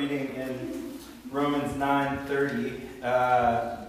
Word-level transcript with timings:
reading 0.00 0.34
in 0.34 0.98
Romans 1.30 1.76
9:30. 1.76 2.80
Uh, 3.02 3.84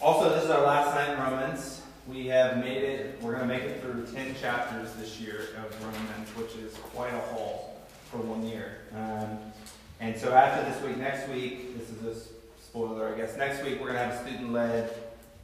also, 0.00 0.30
this 0.30 0.44
is 0.44 0.50
our 0.50 0.64
last 0.64 0.94
night 0.94 1.10
in 1.10 1.20
Romans. 1.22 1.82
We 2.08 2.26
have 2.28 2.56
made 2.56 2.82
it. 2.82 3.18
We're 3.20 3.36
going 3.36 3.46
to 3.46 3.54
make 3.54 3.64
it 3.64 3.82
through 3.82 4.06
10 4.06 4.34
chapters 4.40 4.94
this 4.94 5.20
year 5.20 5.48
of 5.58 5.84
Romans, 5.84 6.28
which 6.36 6.54
is 6.56 6.74
quite 6.94 7.12
a 7.12 7.20
haul 7.34 7.76
for 8.10 8.16
one 8.16 8.46
year. 8.46 8.78
Um, 8.96 9.38
and 10.00 10.18
so 10.18 10.32
after 10.32 10.64
this 10.70 10.82
week, 10.82 10.96
next 10.96 11.28
week, 11.28 11.78
this 11.78 11.90
is 11.90 12.02
a 12.02 12.62
spoiler, 12.62 13.14
I 13.14 13.18
guess. 13.18 13.36
Next 13.36 13.62
week, 13.62 13.74
we're 13.74 13.92
going 13.92 13.98
to 13.98 14.04
have 14.04 14.14
a 14.14 14.26
student-led 14.26 14.94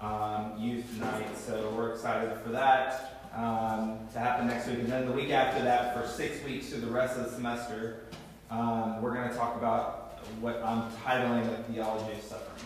um, 0.01 0.55
youth 0.59 0.99
night. 0.99 1.37
So 1.37 1.71
we're 1.77 1.93
excited 1.93 2.33
for 2.43 2.49
that 2.53 3.29
um, 3.37 3.99
to 4.15 4.19
happen 4.19 4.47
next 4.47 4.69
week. 4.69 4.79
And 4.79 4.89
then 4.89 5.05
the 5.05 5.13
week 5.13 5.31
after 5.31 5.63
that, 5.65 5.95
for 5.95 6.09
six 6.09 6.43
weeks 6.45 6.71
through 6.71 6.81
the 6.81 6.91
rest 6.91 7.19
of 7.19 7.25
the 7.27 7.31
semester, 7.31 8.05
um, 8.51 9.03
we're 9.03 9.15
going 9.15 9.29
to 9.29 9.35
talk 9.35 9.57
about 9.57 10.19
what 10.41 10.63
I'm 10.63 10.91
titling 11.05 11.45
the 11.45 11.73
theology 11.73 12.13
of 12.13 12.23
suffering. 12.23 12.65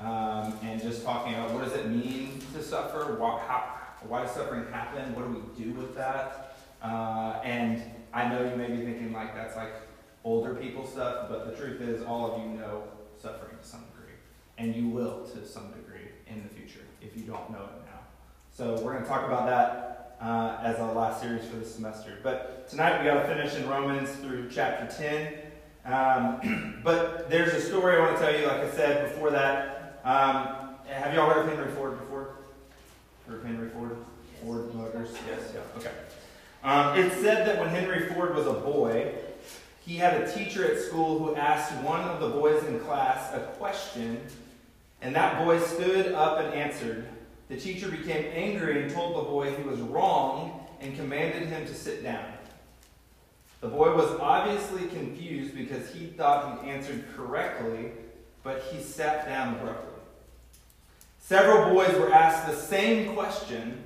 Um, 0.00 0.58
and 0.62 0.82
just 0.82 1.04
talking 1.04 1.34
about 1.34 1.52
what 1.52 1.64
does 1.64 1.74
it 1.74 1.86
mean 1.86 2.42
to 2.54 2.62
suffer? 2.62 3.14
Why, 3.16 3.40
how, 3.46 3.78
why 4.08 4.22
does 4.22 4.32
suffering 4.32 4.66
happen? 4.72 5.14
What 5.14 5.26
do 5.26 5.38
we 5.38 5.64
do 5.64 5.72
with 5.78 5.94
that? 5.94 6.56
Uh, 6.82 7.40
and 7.44 7.82
I 8.12 8.28
know 8.28 8.48
you 8.48 8.56
may 8.56 8.68
be 8.68 8.84
thinking 8.84 9.12
like 9.12 9.34
that's 9.34 9.56
like 9.56 9.72
older 10.24 10.54
people 10.54 10.86
stuff, 10.86 11.28
but 11.28 11.50
the 11.50 11.56
truth 11.56 11.80
is 11.80 12.02
all 12.02 12.32
of 12.32 12.42
you 12.42 12.48
know 12.58 12.82
suffering 13.20 13.56
to 13.60 13.66
some 13.66 13.84
degree. 13.92 14.14
And 14.58 14.74
you 14.74 14.88
will 14.88 15.24
to 15.26 15.46
some 15.46 15.70
degree 15.70 16.08
in 16.26 16.42
the 16.42 16.48
future 16.48 16.84
if 17.00 17.16
you 17.16 17.22
don't 17.22 17.50
know 17.50 17.62
it 17.62 17.86
now. 17.86 18.00
So 18.52 18.74
we're 18.82 18.92
going 18.92 19.04
to 19.04 19.08
talk 19.08 19.26
about 19.26 19.46
that 19.46 20.11
uh, 20.22 20.58
as 20.62 20.78
our 20.78 20.92
last 20.94 21.20
series 21.20 21.44
for 21.46 21.56
the 21.56 21.64
semester. 21.64 22.18
But 22.22 22.68
tonight 22.68 23.00
we 23.00 23.06
got 23.06 23.22
to 23.22 23.28
finish 23.28 23.54
in 23.56 23.68
Romans 23.68 24.10
through 24.16 24.48
chapter 24.50 24.86
10. 24.96 25.34
Um, 25.84 26.80
but 26.84 27.28
there's 27.28 27.52
a 27.52 27.60
story 27.60 27.96
I 27.96 28.00
want 28.00 28.16
to 28.16 28.22
tell 28.22 28.34
you, 28.34 28.46
like 28.46 28.60
I 28.60 28.70
said 28.70 29.10
before 29.10 29.30
that. 29.30 30.00
Um, 30.04 30.76
have 30.86 31.14
y'all 31.14 31.28
heard 31.28 31.48
of 31.48 31.48
Henry 31.48 31.72
Ford 31.72 31.98
before? 31.98 32.36
Heard 33.26 33.40
of 33.40 33.44
Henry 33.44 33.68
Ford? 33.70 33.96
Ford 34.42 34.74
Motors? 34.74 35.10
Yes, 35.28 35.52
yeah, 35.54 35.60
okay. 35.78 35.92
Um, 36.62 36.98
it's 36.98 37.16
said 37.16 37.46
that 37.46 37.58
when 37.58 37.68
Henry 37.68 38.08
Ford 38.08 38.34
was 38.34 38.46
a 38.46 38.52
boy, 38.52 39.12
he 39.84 39.96
had 39.96 40.22
a 40.22 40.32
teacher 40.32 40.64
at 40.64 40.78
school 40.78 41.18
who 41.18 41.34
asked 41.34 41.72
one 41.82 42.00
of 42.00 42.20
the 42.20 42.28
boys 42.28 42.62
in 42.64 42.78
class 42.80 43.34
a 43.34 43.40
question, 43.58 44.20
and 45.00 45.14
that 45.16 45.44
boy 45.44 45.58
stood 45.60 46.12
up 46.12 46.38
and 46.38 46.54
answered. 46.54 47.06
The 47.52 47.60
teacher 47.60 47.90
became 47.90 48.32
angry 48.32 48.82
and 48.82 48.90
told 48.90 49.14
the 49.14 49.28
boy 49.28 49.54
he 49.54 49.62
was 49.62 49.78
wrong 49.78 50.66
and 50.80 50.96
commanded 50.96 51.48
him 51.48 51.66
to 51.66 51.74
sit 51.74 52.02
down. 52.02 52.24
The 53.60 53.68
boy 53.68 53.94
was 53.94 54.10
obviously 54.18 54.88
confused 54.88 55.54
because 55.54 55.92
he 55.92 56.06
thought 56.06 56.62
he'd 56.62 56.70
answered 56.70 57.04
correctly, 57.14 57.90
but 58.42 58.62
he 58.70 58.82
sat 58.82 59.26
down 59.26 59.56
abruptly. 59.56 60.00
Several 61.18 61.74
boys 61.74 61.94
were 61.98 62.10
asked 62.10 62.46
the 62.46 62.56
same 62.56 63.12
question. 63.12 63.84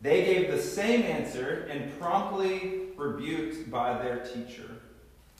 They 0.00 0.24
gave 0.24 0.52
the 0.52 0.62
same 0.62 1.02
answer 1.02 1.66
and 1.68 1.98
promptly 1.98 2.82
rebuked 2.96 3.72
by 3.72 4.00
their 4.00 4.18
teacher. 4.18 4.70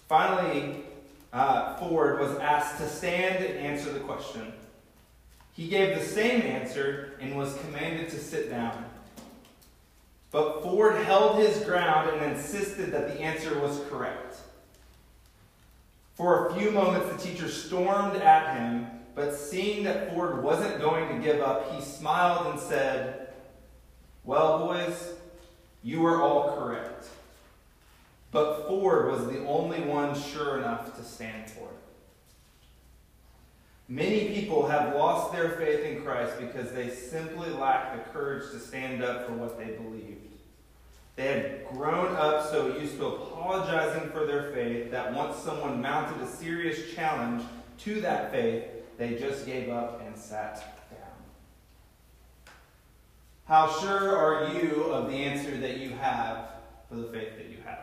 Finally, 0.09 0.83
uh, 1.33 1.77
Ford 1.77 2.19
was 2.19 2.37
asked 2.39 2.79
to 2.79 2.89
stand 2.89 3.45
and 3.45 3.57
answer 3.59 3.93
the 3.93 4.01
question. 4.01 4.55
He 5.53 5.69
gave 5.69 5.98
the 5.98 6.05
same 6.05 6.43
answer 6.43 7.19
and 7.20 7.37
was 7.37 7.59
commanded 7.59 8.09
to 8.11 8.19
sit 8.19 8.51
down. 8.51 8.84
But 10.31 10.62
Ford 10.62 10.97
held 11.05 11.39
his 11.39 11.65
ground 11.65 12.11
and 12.11 12.33
insisted 12.33 12.93
that 12.93 13.09
the 13.09 13.20
answer 13.20 13.59
was 13.59 13.81
correct. 13.91 14.37
For 16.15 16.47
a 16.47 16.55
few 16.55 16.71
moments, 16.71 17.11
the 17.11 17.31
teacher 17.31 17.49
stormed 17.49 18.16
at 18.16 18.56
him, 18.56 18.87
but 19.15 19.34
seeing 19.34 19.84
that 19.84 20.12
Ford 20.12 20.43
wasn't 20.43 20.81
going 20.81 21.09
to 21.09 21.25
give 21.25 21.41
up, 21.41 21.75
he 21.75 21.82
smiled 21.82 22.47
and 22.47 22.61
said, 22.61 23.32
Well, 24.25 24.67
boys, 24.67 25.15
you 25.82 26.05
are 26.06 26.22
all 26.22 26.56
correct. 26.56 27.06
But 28.31 28.69
Ford 28.69 29.11
was 29.11 29.27
the 29.27 29.44
only 29.47 29.81
one 29.81 30.15
sure 30.15 30.59
enough 30.59 30.97
to 30.97 31.03
stand 31.03 31.50
for 31.50 31.65
it. 31.65 31.80
Many 33.91 34.28
people 34.28 34.69
have 34.69 34.95
lost 34.95 35.33
their 35.33 35.51
faith 35.51 35.84
in 35.84 36.05
Christ 36.05 36.39
because 36.39 36.71
they 36.71 36.91
simply 36.91 37.51
lack 37.51 37.93
the 37.93 38.12
courage 38.12 38.49
to 38.53 38.61
stand 38.61 39.03
up 39.03 39.27
for 39.27 39.33
what 39.33 39.59
they 39.59 39.73
believed. 39.73 40.28
They 41.17 41.25
had 41.25 41.67
grown 41.67 42.15
up 42.15 42.49
so 42.49 42.79
used 42.79 42.99
to 42.99 43.06
apologizing 43.06 44.11
for 44.11 44.27
their 44.27 44.53
faith 44.53 44.93
that 44.93 45.12
once 45.12 45.39
someone 45.39 45.83
mounted 45.83 46.23
a 46.23 46.31
serious 46.31 46.95
challenge 46.95 47.43
to 47.79 48.00
that 48.03 48.31
faith, 48.31 48.62
they 48.97 49.17
just 49.17 49.45
gave 49.45 49.69
up 49.71 50.00
and 50.06 50.17
sat 50.17 50.59
down. 50.89 52.55
How 53.47 53.77
sure 53.81 54.17
are 54.17 54.55
you 54.55 54.84
of 54.84 55.11
the 55.11 55.17
answer 55.17 55.56
that 55.56 55.79
you 55.79 55.91
have 56.00 56.50
for 56.89 56.95
the 56.95 57.09
faith 57.09 57.37
that 57.37 57.50
you 57.50 57.56
have? 57.65 57.81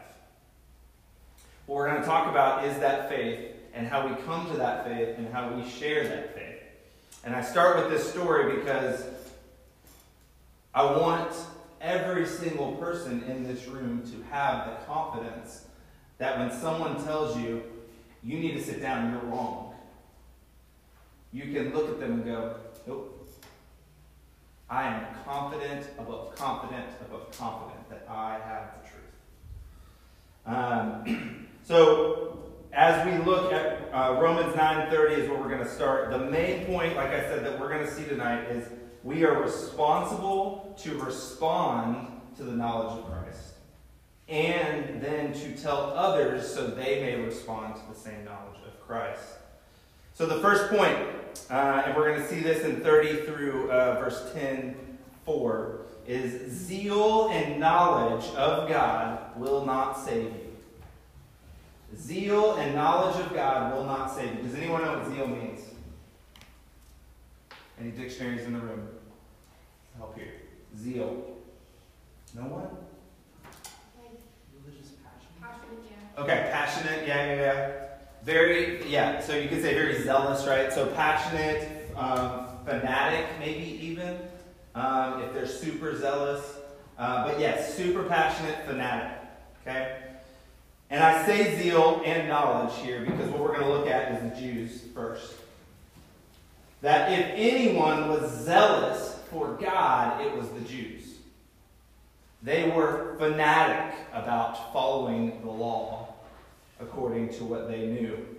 What 1.65 1.75
we're 1.75 1.89
going 1.89 1.99
to 1.99 2.07
talk 2.07 2.29
about 2.29 2.63
is 2.63 2.79
that 2.79 3.09
faith 3.09 3.56
and 3.77 3.87
how 3.87 4.07
we 4.07 4.15
come 4.23 4.49
to 4.51 4.57
that 4.57 4.85
faith 4.85 5.17
and 5.19 5.31
how 5.31 5.53
we 5.53 5.69
share 5.69 6.03
that 6.03 6.33
faith. 6.33 6.63
And 7.23 7.35
I 7.35 7.41
start 7.41 7.77
with 7.77 7.89
this 7.91 8.09
story 8.09 8.55
because 8.57 9.05
I 10.73 10.83
want 10.83 11.31
every 11.79 12.25
single 12.25 12.73
person 12.77 13.23
in 13.23 13.43
this 13.43 13.67
room 13.67 14.01
to 14.11 14.23
have 14.31 14.65
the 14.65 14.85
confidence 14.85 15.65
that 16.17 16.39
when 16.39 16.51
someone 16.51 17.03
tells 17.05 17.37
you, 17.37 17.61
you 18.23 18.39
need 18.39 18.53
to 18.53 18.63
sit 18.63 18.81
down, 18.81 19.11
you're 19.11 19.31
wrong, 19.31 19.75
you 21.31 21.43
can 21.53 21.71
look 21.73 21.89
at 21.89 21.99
them 21.99 22.13
and 22.13 22.25
go, 22.25 22.55
nope. 22.87 23.13
I 24.69 24.87
am 24.87 25.05
confident 25.23 25.87
above 25.97 26.35
confident 26.35 26.87
above 26.99 27.31
confident 27.37 27.89
that 27.89 28.05
I 28.09 28.33
have 28.33 28.71
the 28.81 28.89
truth. 28.89 29.03
Um, 30.45 31.43
So 31.67 32.46
as 32.73 33.05
we 33.05 33.23
look 33.23 33.53
at 33.53 33.89
uh, 33.93 34.19
Romans 34.19 34.55
9:30 34.55 35.17
is 35.17 35.29
where 35.29 35.39
we're 35.39 35.49
going 35.49 35.63
to 35.63 35.69
start. 35.69 36.11
The 36.11 36.19
main 36.19 36.65
point, 36.65 36.95
like 36.95 37.11
I 37.11 37.21
said, 37.21 37.45
that 37.45 37.59
we're 37.59 37.69
going 37.69 37.85
to 37.85 37.91
see 37.91 38.05
tonight 38.05 38.43
is 38.45 38.67
we 39.03 39.23
are 39.23 39.41
responsible 39.41 40.75
to 40.79 40.97
respond 40.99 42.07
to 42.37 42.43
the 42.43 42.51
knowledge 42.51 42.99
of 42.99 43.05
Christ, 43.05 43.53
and 44.27 45.01
then 45.01 45.33
to 45.33 45.55
tell 45.57 45.93
others 45.95 46.53
so 46.53 46.67
they 46.67 47.01
may 47.01 47.15
respond 47.15 47.75
to 47.75 47.81
the 47.89 47.97
same 47.97 48.25
knowledge 48.25 48.59
of 48.65 48.79
Christ. 48.85 49.23
So 50.13 50.25
the 50.25 50.39
first 50.39 50.69
point, 50.69 50.97
uh, 51.49 51.83
and 51.85 51.95
we're 51.95 52.09
going 52.09 52.21
to 52.21 52.27
see 52.27 52.39
this 52.39 52.63
in 52.65 52.81
30 52.81 53.25
through 53.25 53.71
uh, 53.71 53.99
verse 53.99 54.31
10, 54.33 54.75
4, 55.25 55.81
is 56.07 56.51
zeal 56.51 57.29
and 57.29 57.59
knowledge 57.59 58.25
of 58.35 58.67
God 58.67 59.37
will 59.37 59.65
not 59.65 59.93
save 59.93 60.23
you. 60.23 60.46
Zeal 61.95 62.55
and 62.55 62.75
knowledge 62.75 63.19
of 63.25 63.33
God 63.33 63.73
will 63.73 63.85
not 63.85 64.13
save 64.13 64.35
you. 64.35 64.43
Does 64.43 64.55
anyone 64.55 64.81
know 64.83 64.97
what 64.97 65.07
zeal 65.09 65.27
means? 65.27 65.61
Any 67.79 67.91
dictionaries 67.91 68.45
in 68.45 68.53
the 68.53 68.59
room? 68.59 68.87
Help 69.97 70.17
here. 70.17 70.33
Zeal. 70.77 71.23
No 72.35 72.41
one? 72.41 72.67
Religious 74.63 74.91
passion. 75.03 75.29
Passionate, 75.41 75.79
yeah. 75.89 76.21
Okay, 76.23 76.49
passionate. 76.51 77.07
Yeah, 77.07 77.25
yeah, 77.25 77.35
yeah. 77.35 77.71
Very, 78.23 78.85
yeah. 78.89 79.21
So 79.21 79.35
you 79.37 79.47
could 79.47 79.61
say 79.61 79.73
very 79.73 80.01
zealous, 80.01 80.45
right? 80.45 80.73
So 80.73 80.87
passionate, 80.87 81.89
um, 81.95 82.47
fanatic, 82.65 83.27
maybe 83.39 83.79
even, 83.81 84.17
um, 84.75 85.21
if 85.23 85.33
they're 85.33 85.47
super 85.47 85.97
zealous. 85.97 86.57
Uh, 86.97 87.27
but 87.27 87.39
yes, 87.39 87.73
super 87.75 88.03
passionate, 88.03 88.65
fanatic. 88.65 89.19
Okay? 89.61 90.06
And 90.89 91.03
I 91.03 91.25
say 91.25 91.61
zeal 91.61 92.01
and 92.05 92.27
knowledge 92.29 92.73
here 92.81 93.01
because 93.01 93.29
what 93.29 93.41
we're 93.41 93.57
going 93.57 93.61
to 93.61 93.69
look 93.69 93.87
at 93.87 94.13
is 94.13 94.31
the 94.31 94.41
Jews 94.41 94.81
first. 94.93 95.33
That 96.81 97.11
if 97.11 97.25
anyone 97.35 98.09
was 98.09 98.31
zealous 98.45 99.19
for 99.29 99.57
God, 99.59 100.25
it 100.25 100.35
was 100.35 100.47
the 100.49 100.61
Jews. 100.61 101.15
They 102.41 102.69
were 102.69 103.15
fanatic 103.17 103.97
about 104.13 104.71
following 104.71 105.41
the 105.41 105.49
law 105.49 106.13
according 106.79 107.33
to 107.33 107.43
what 107.43 107.67
they 107.67 107.87
knew. 107.87 108.36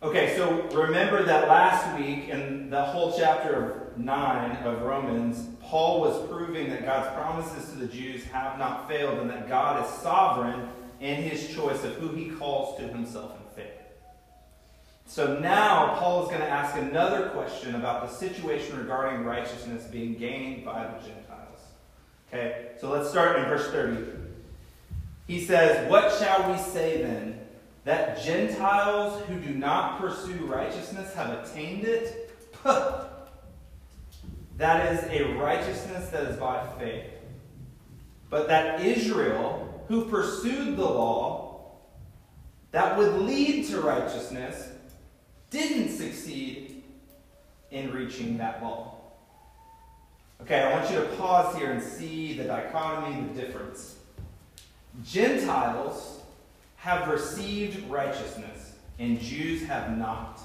Okay, 0.00 0.36
so 0.36 0.62
remember 0.68 1.24
that 1.24 1.48
last 1.48 1.98
week 1.98 2.28
in 2.28 2.70
the 2.70 2.80
whole 2.80 3.18
chapter 3.18 3.90
of 3.96 3.98
9 3.98 4.56
of 4.58 4.82
Romans, 4.82 5.48
Paul 5.60 6.02
was 6.02 6.24
proving 6.28 6.70
that 6.70 6.84
God's 6.84 7.12
promises 7.16 7.72
to 7.72 7.78
the 7.80 7.88
Jews 7.88 8.22
have 8.26 8.60
not 8.60 8.86
failed 8.86 9.18
and 9.18 9.28
that 9.28 9.48
God 9.48 9.84
is 9.84 9.90
sovereign 9.94 10.68
in 11.00 11.16
his 11.16 11.52
choice 11.52 11.82
of 11.82 11.94
who 11.94 12.14
he 12.14 12.30
calls 12.30 12.78
to 12.78 12.86
himself 12.86 13.32
in 13.40 13.56
faith. 13.56 13.72
So 15.06 15.40
now 15.40 15.96
Paul 15.98 16.22
is 16.22 16.28
going 16.28 16.42
to 16.42 16.48
ask 16.48 16.76
another 16.76 17.30
question 17.30 17.74
about 17.74 18.08
the 18.08 18.14
situation 18.14 18.78
regarding 18.78 19.24
righteousness 19.24 19.82
being 19.86 20.14
gained 20.14 20.64
by 20.64 20.84
the 20.84 21.04
Gentiles. 21.04 21.60
Okay, 22.28 22.68
so 22.80 22.88
let's 22.88 23.10
start 23.10 23.36
in 23.36 23.46
verse 23.46 23.68
30. 23.72 24.06
He 25.26 25.44
says, 25.44 25.90
What 25.90 26.16
shall 26.20 26.52
we 26.52 26.56
say 26.56 27.02
then? 27.02 27.47
That 27.88 28.22
Gentiles 28.22 29.24
who 29.24 29.40
do 29.40 29.54
not 29.54 29.98
pursue 29.98 30.44
righteousness 30.44 31.14
have 31.14 31.30
attained 31.30 31.84
it? 31.84 32.36
that 34.58 34.92
is 34.92 35.04
a 35.10 35.32
righteousness 35.38 36.10
that 36.10 36.24
is 36.24 36.36
by 36.36 36.66
faith. 36.78 37.06
But 38.28 38.46
that 38.48 38.82
Israel, 38.82 39.82
who 39.88 40.04
pursued 40.04 40.76
the 40.76 40.84
law 40.84 41.78
that 42.72 42.98
would 42.98 43.22
lead 43.22 43.66
to 43.68 43.80
righteousness, 43.80 44.68
didn't 45.48 45.88
succeed 45.88 46.82
in 47.70 47.90
reaching 47.90 48.36
that 48.36 48.62
law. 48.62 48.96
Okay, 50.42 50.60
I 50.60 50.78
want 50.78 50.90
you 50.90 50.98
to 50.98 51.06
pause 51.16 51.56
here 51.56 51.72
and 51.72 51.82
see 51.82 52.36
the 52.36 52.44
dichotomy, 52.44 53.28
the 53.32 53.40
difference. 53.40 53.96
Gentiles 55.02 56.17
have 56.78 57.08
received 57.08 57.88
righteousness, 57.90 58.72
and 58.98 59.20
Jews 59.20 59.66
have 59.66 59.98
not. 59.98 60.40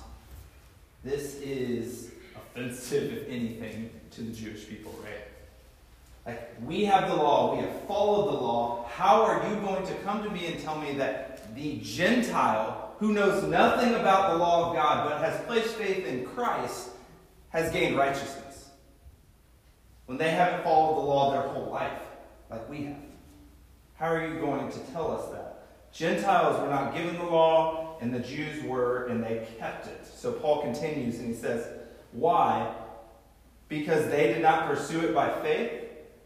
This 1.04 1.36
is 1.36 2.12
offensive, 2.36 3.14
if 3.14 3.30
anything, 3.30 3.90
to 4.12 4.22
the 4.22 4.32
Jewish 4.32 4.68
people, 4.68 4.94
right? 5.04 5.22
Like, 6.26 6.56
we 6.66 6.86
have 6.86 7.10
the 7.10 7.16
law, 7.16 7.56
we 7.56 7.62
have 7.62 7.82
followed 7.88 8.28
the 8.34 8.42
law. 8.42 8.90
How 8.90 9.24
are 9.24 9.48
you 9.48 9.56
going 9.58 9.86
to 9.86 9.94
come 9.96 10.24
to 10.24 10.30
me 10.30 10.48
and 10.48 10.60
tell 10.60 10.80
me 10.80 10.94
that 10.94 11.54
the 11.56 11.80
Gentile, 11.82 12.96
who 12.98 13.14
knows 13.14 13.44
nothing 13.44 13.94
about 13.96 14.32
the 14.32 14.38
law 14.38 14.70
of 14.70 14.76
God 14.76 15.10
but 15.10 15.22
has 15.22 15.40
placed 15.46 15.76
faith 15.76 16.06
in 16.08 16.26
Christ, 16.26 16.90
has 17.50 17.72
gained 17.72 17.98
righteousness? 17.98 18.70
When 20.08 20.18
they 20.18 20.32
haven't 20.32 20.64
followed 20.64 20.96
the 20.96 21.08
law 21.08 21.32
their 21.32 21.50
whole 21.50 21.72
life, 21.72 22.00
like 22.50 22.68
we 22.70 22.86
have. 22.86 22.98
How 23.96 24.08
are 24.08 24.28
you 24.28 24.40
going 24.40 24.72
to 24.72 24.80
tell 24.92 25.12
us 25.12 25.30
that? 25.32 25.53
Gentiles 25.94 26.60
were 26.60 26.70
not 26.70 26.96
given 26.96 27.18
the 27.18 27.24
law, 27.24 27.98
and 28.02 28.14
the 28.14 28.20
Jews 28.20 28.64
were, 28.64 29.06
and 29.06 29.24
they 29.24 29.48
kept 29.60 29.88
it. 29.88 30.06
So 30.06 30.32
Paul 30.34 30.62
continues 30.62 31.20
and 31.20 31.28
he 31.28 31.36
says, 31.36 31.68
Why? 32.12 32.74
Because 33.70 34.10
they 34.10 34.34
did 34.34 34.42
not 34.42 34.68
pursue 34.68 35.02
it 35.02 35.14
by 35.14 35.30
faith 35.42 35.84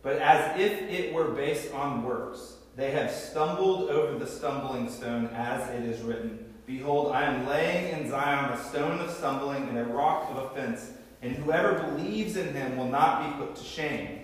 but 0.08 0.20
as 0.20 0.58
if 0.58 0.84
it 0.84 1.14
were 1.14 1.32
based 1.32 1.74
on 1.74 2.02
works. 2.02 2.56
They 2.78 2.92
have 2.92 3.12
stumbled 3.12 3.90
over 3.90 4.18
the 4.18 4.26
stumbling 4.26 4.90
stone, 4.90 5.28
as 5.34 5.70
it 5.72 5.84
is 5.84 6.02
written 6.02 6.46
Behold, 6.66 7.14
I 7.14 7.24
am 7.24 7.46
laying 7.46 7.98
in 7.98 8.10
Zion 8.10 8.52
a 8.52 8.64
stone 8.70 9.00
of 9.00 9.10
stumbling 9.12 9.68
and 9.68 9.78
a 9.78 9.84
rock 9.84 10.30
of 10.30 10.38
offense, 10.38 10.92
and 11.22 11.34
whoever 11.36 11.82
believes 11.84 12.38
in 12.38 12.54
him 12.54 12.78
will 12.78 12.88
not 12.88 13.38
be 13.38 13.46
put 13.46 13.58
to 13.58 13.64
shame. 13.66 14.22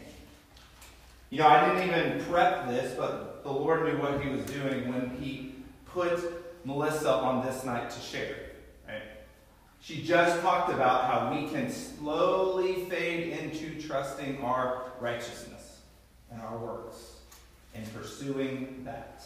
You 1.34 1.40
know, 1.40 1.48
I 1.48 1.68
didn't 1.68 1.90
even 1.90 2.24
prep 2.26 2.68
this, 2.68 2.94
but 2.96 3.42
the 3.42 3.52
Lord 3.52 3.86
knew 3.86 4.00
what 4.00 4.22
he 4.22 4.30
was 4.30 4.46
doing 4.46 4.88
when 4.88 5.18
he 5.20 5.56
put 5.84 6.20
Melissa 6.64 7.12
on 7.12 7.44
this 7.44 7.64
night 7.64 7.90
to 7.90 8.00
share. 8.00 8.36
Right? 8.88 9.02
She 9.82 10.04
just 10.04 10.42
talked 10.42 10.72
about 10.72 11.06
how 11.06 11.34
we 11.34 11.48
can 11.48 11.72
slowly 11.72 12.86
fade 12.86 13.40
into 13.40 13.82
trusting 13.82 14.44
our 14.44 14.92
righteousness 15.00 15.80
and 16.30 16.40
our 16.40 16.56
works 16.56 17.14
and 17.74 17.92
pursuing 17.96 18.84
that 18.86 19.26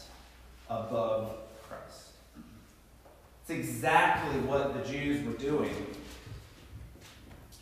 above 0.70 1.36
Christ. 1.68 2.12
It's 3.42 3.50
exactly 3.50 4.40
what 4.40 4.72
the 4.72 4.90
Jews 4.90 5.22
were 5.26 5.34
doing. 5.34 5.74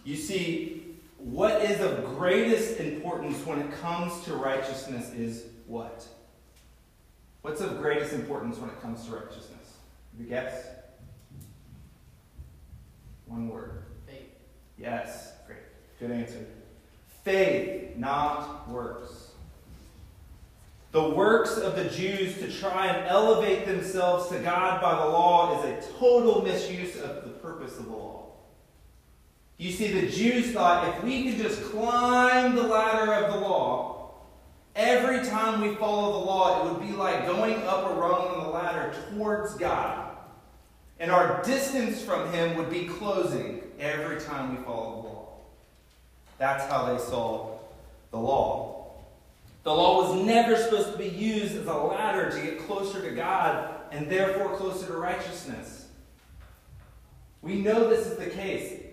You 0.04 0.14
see, 0.14 0.85
what 1.26 1.60
is 1.62 1.80
of 1.80 2.04
greatest 2.04 2.78
importance 2.78 3.44
when 3.44 3.58
it 3.58 3.72
comes 3.80 4.22
to 4.26 4.34
righteousness 4.34 5.12
is 5.12 5.46
what? 5.66 6.06
What's 7.42 7.60
of 7.60 7.78
greatest 7.78 8.12
importance 8.12 8.58
when 8.58 8.70
it 8.70 8.80
comes 8.80 9.04
to 9.06 9.16
righteousness? 9.16 9.74
You 10.16 10.26
guess? 10.26 10.66
One 13.26 13.48
word. 13.48 13.82
Faith. 14.06 14.30
Yes, 14.78 15.32
great. 15.48 15.58
Good 15.98 16.12
answer. 16.12 16.46
Faith, 17.24 17.96
not 17.96 18.68
works. 18.70 19.32
The 20.92 21.10
works 21.10 21.58
of 21.58 21.74
the 21.74 21.86
Jews 21.86 22.38
to 22.38 22.52
try 22.52 22.86
and 22.86 23.04
elevate 23.08 23.66
themselves 23.66 24.28
to 24.28 24.38
God 24.38 24.80
by 24.80 24.94
the 24.94 25.10
law 25.10 25.58
is 25.58 25.64
a 25.64 25.92
total 25.98 26.42
misuse 26.42 26.94
of 27.00 27.24
the 27.24 27.30
purpose 27.30 27.76
of 27.78 27.86
the 27.86 27.92
law. 27.92 28.05
You 29.58 29.72
see, 29.72 30.00
the 30.00 30.10
Jews 30.10 30.52
thought 30.52 30.96
if 30.96 31.02
we 31.02 31.24
could 31.24 31.38
just 31.42 31.62
climb 31.64 32.54
the 32.54 32.62
ladder 32.62 33.12
of 33.12 33.32
the 33.32 33.40
law, 33.40 34.10
every 34.74 35.24
time 35.26 35.62
we 35.62 35.74
follow 35.76 36.20
the 36.20 36.26
law, 36.26 36.60
it 36.60 36.72
would 36.72 36.86
be 36.86 36.94
like 36.94 37.26
going 37.26 37.62
up 37.62 37.90
a 37.90 37.94
rung 37.94 38.28
on 38.28 38.44
the 38.44 38.50
ladder 38.50 38.94
towards 39.10 39.54
God. 39.54 40.16
And 41.00 41.10
our 41.10 41.42
distance 41.42 42.02
from 42.02 42.30
Him 42.32 42.56
would 42.56 42.70
be 42.70 42.86
closing 42.86 43.62
every 43.78 44.20
time 44.20 44.56
we 44.56 44.62
follow 44.64 45.02
the 45.02 45.08
law. 45.08 45.28
That's 46.38 46.70
how 46.70 46.92
they 46.92 46.98
saw 47.02 47.58
the 48.10 48.18
law. 48.18 48.76
The 49.62 49.74
law 49.74 50.02
was 50.02 50.24
never 50.24 50.56
supposed 50.56 50.92
to 50.92 50.98
be 50.98 51.08
used 51.08 51.56
as 51.56 51.66
a 51.66 51.74
ladder 51.74 52.30
to 52.30 52.42
get 52.42 52.60
closer 52.66 53.00
to 53.02 53.10
God 53.14 53.74
and 53.90 54.08
therefore 54.08 54.56
closer 54.56 54.86
to 54.86 54.92
righteousness. 54.92 55.88
We 57.42 57.56
know 57.56 57.88
this 57.88 58.06
is 58.06 58.16
the 58.16 58.26
case. 58.26 58.85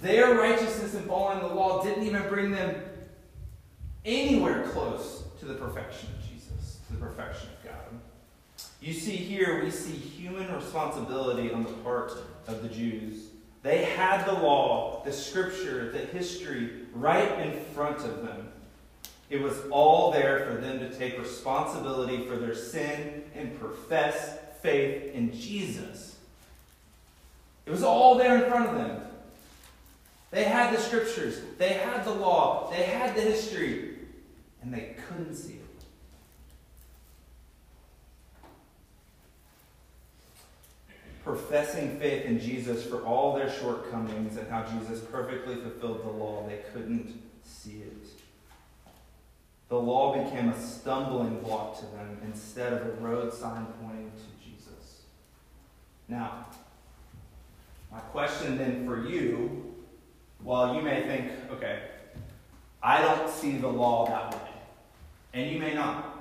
Their 0.00 0.34
righteousness 0.34 0.94
in 0.94 1.02
following 1.02 1.40
the 1.40 1.54
law 1.54 1.82
didn't 1.82 2.04
even 2.04 2.28
bring 2.28 2.50
them 2.50 2.74
anywhere 4.04 4.62
close 4.68 5.24
to 5.40 5.46
the 5.46 5.54
perfection 5.54 6.08
of 6.16 6.28
Jesus, 6.30 6.78
to 6.86 6.94
the 6.94 7.00
perfection 7.04 7.48
of 7.48 7.64
God. 7.64 7.74
You 8.80 8.92
see 8.92 9.16
here, 9.16 9.62
we 9.62 9.70
see 9.70 9.92
human 9.92 10.54
responsibility 10.54 11.52
on 11.52 11.64
the 11.64 11.70
part 11.70 12.12
of 12.46 12.62
the 12.62 12.68
Jews. 12.68 13.24
They 13.62 13.84
had 13.84 14.24
the 14.24 14.34
law, 14.34 15.02
the 15.04 15.12
scripture, 15.12 15.90
the 15.90 15.98
history 15.98 16.70
right 16.94 17.40
in 17.40 17.60
front 17.74 17.98
of 18.04 18.22
them. 18.22 18.48
It 19.30 19.42
was 19.42 19.58
all 19.70 20.12
there 20.12 20.46
for 20.46 20.60
them 20.60 20.78
to 20.78 20.90
take 20.96 21.18
responsibility 21.18 22.24
for 22.26 22.36
their 22.36 22.54
sin 22.54 23.24
and 23.34 23.58
profess 23.58 24.38
faith 24.62 25.12
in 25.12 25.32
Jesus. 25.32 26.16
It 27.66 27.70
was 27.70 27.82
all 27.82 28.16
there 28.16 28.42
in 28.42 28.50
front 28.50 28.70
of 28.70 28.76
them. 28.76 29.02
They 30.38 30.44
had 30.44 30.72
the 30.72 30.80
scriptures, 30.80 31.40
they 31.58 31.72
had 31.72 32.04
the 32.04 32.12
law, 32.12 32.70
they 32.70 32.84
had 32.84 33.16
the 33.16 33.22
history, 33.22 33.96
and 34.62 34.72
they 34.72 34.94
couldn't 35.08 35.34
see 35.34 35.54
it. 35.54 35.82
Professing 41.24 41.98
faith 41.98 42.24
in 42.24 42.38
Jesus 42.38 42.84
for 42.84 43.04
all 43.04 43.34
their 43.34 43.50
shortcomings 43.50 44.36
and 44.36 44.48
how 44.48 44.62
Jesus 44.62 45.00
perfectly 45.00 45.56
fulfilled 45.56 46.04
the 46.04 46.10
law, 46.10 46.46
they 46.46 46.60
couldn't 46.72 47.20
see 47.42 47.82
it. 47.82 48.06
The 49.68 49.80
law 49.80 50.22
became 50.22 50.50
a 50.50 50.62
stumbling 50.62 51.40
block 51.40 51.80
to 51.80 51.86
them 51.86 52.16
instead 52.24 52.74
of 52.74 52.86
a 52.86 52.92
road 53.00 53.34
sign 53.34 53.66
pointing 53.82 54.12
to 54.12 54.48
Jesus. 54.48 55.02
Now, 56.06 56.46
my 57.90 57.98
question 57.98 58.56
then 58.56 58.86
for 58.86 59.04
you, 59.04 59.74
while 60.42 60.74
you 60.74 60.82
may 60.82 61.02
think, 61.02 61.32
okay, 61.50 61.82
I 62.82 63.02
don't 63.02 63.28
see 63.30 63.56
the 63.56 63.68
law 63.68 64.06
that 64.06 64.32
way, 64.34 64.50
and 65.34 65.50
you 65.50 65.58
may 65.58 65.74
not. 65.74 66.16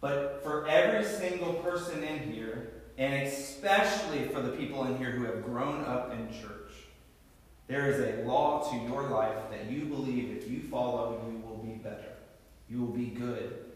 But 0.00 0.40
for 0.42 0.66
every 0.68 1.04
single 1.04 1.54
person 1.54 2.02
in 2.02 2.32
here, 2.32 2.70
and 2.96 3.26
especially 3.26 4.28
for 4.28 4.40
the 4.40 4.50
people 4.50 4.84
in 4.84 4.96
here 4.96 5.10
who 5.10 5.24
have 5.24 5.44
grown 5.44 5.84
up 5.84 6.12
in 6.12 6.28
church, 6.30 6.72
there 7.66 7.90
is 7.90 8.00
a 8.00 8.26
law 8.26 8.68
to 8.70 8.76
your 8.88 9.04
life 9.04 9.36
that 9.50 9.70
you 9.70 9.84
believe 9.84 10.36
if 10.36 10.50
you 10.50 10.62
follow, 10.70 11.22
you 11.28 11.38
will 11.46 11.58
be 11.58 11.74
better. 11.74 12.12
You 12.70 12.80
will 12.80 12.92
be 12.92 13.06
good, 13.06 13.66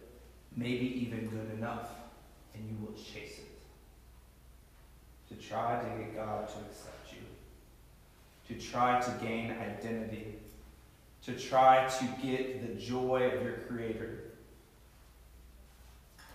maybe 0.57 0.87
even 1.07 1.29
good 1.29 1.59
enough, 1.59 1.91
and 2.55 2.65
you 2.69 2.77
will 2.85 2.95
chase 2.95 3.39
it. 3.39 3.49
To 5.29 5.35
try 5.49 5.81
to 5.81 5.99
get 5.99 6.17
God 6.17 6.49
to 6.49 6.55
accept 6.55 7.13
you, 7.13 7.19
to 8.49 8.55
try 8.55 9.01
to 9.01 9.11
gain 9.25 9.51
identity, 9.53 10.35
to 11.25 11.39
try 11.39 11.89
to 11.89 12.05
get 12.23 12.67
the 12.67 12.81
joy 12.81 13.31
of 13.33 13.43
your 13.43 13.59
Creator. 13.69 14.25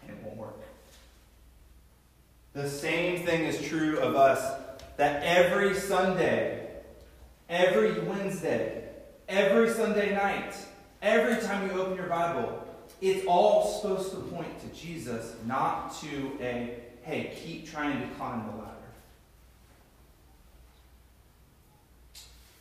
And 0.02 0.12
it 0.12 0.24
won't 0.24 0.38
work. 0.38 0.62
The 2.54 2.70
same 2.70 3.26
thing 3.26 3.44
is 3.44 3.62
true 3.62 4.00
of 4.00 4.16
us 4.16 4.62
that 4.96 5.22
every 5.24 5.76
Sunday, 5.76 6.70
every 7.50 8.00
Wednesday, 8.00 8.90
every 9.28 9.70
Sunday 9.70 10.16
night, 10.16 10.56
Every 11.02 11.40
time 11.46 11.70
you 11.70 11.80
open 11.80 11.96
your 11.96 12.08
Bible, 12.08 12.66
it's 13.02 13.26
all 13.28 13.68
supposed 13.68 14.12
to 14.12 14.18
point 14.18 14.60
to 14.62 14.68
Jesus, 14.80 15.36
not 15.46 15.96
to 16.02 16.32
a, 16.42 16.80
hey, 17.04 17.38
keep 17.44 17.70
trying 17.70 18.02
to 18.02 18.08
climb 18.16 18.48
the 18.48 18.58
ladder. 18.58 18.76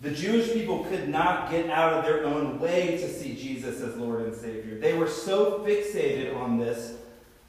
The 0.01 0.11
Jewish 0.11 0.53
people 0.53 0.85
could 0.85 1.09
not 1.09 1.51
get 1.51 1.71
out 1.71 1.95
of 1.95 2.05
their 2.05 2.25
own 2.25 2.61
way 2.61 2.99
to 2.99 3.09
see 3.09 3.35
Jesus 3.35 3.81
as 3.81 3.97
Lord 3.97 4.23
and 4.23 4.35
Savior. 4.35 4.79
They 4.79 4.93
were 4.93 5.09
so 5.09 5.61
fixated 5.61 6.37
on 6.37 6.59
this 6.59 6.95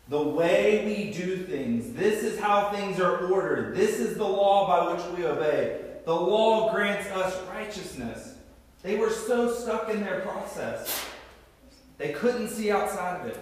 The 0.09 0.21
way 0.21 0.85
we 0.85 1.11
do 1.11 1.43
things, 1.43 1.93
this 1.93 2.23
is 2.23 2.39
how 2.39 2.71
things 2.71 3.01
are 3.01 3.27
ordered. 3.27 3.75
This 3.75 3.99
is 3.99 4.15
the 4.15 4.23
law 4.23 4.65
by 4.65 4.93
which 4.93 5.17
we 5.17 5.25
obey. 5.25 5.81
The 6.05 6.15
law 6.15 6.71
grants 6.71 7.09
us 7.11 7.37
righteousness. 7.49 8.35
They 8.81 8.95
were 8.95 9.09
so 9.09 9.53
stuck 9.53 9.89
in 9.89 9.99
their 9.99 10.21
process, 10.21 11.05
they 11.97 12.13
couldn't 12.13 12.47
see 12.49 12.71
outside 12.71 13.19
of 13.19 13.27
it. 13.27 13.39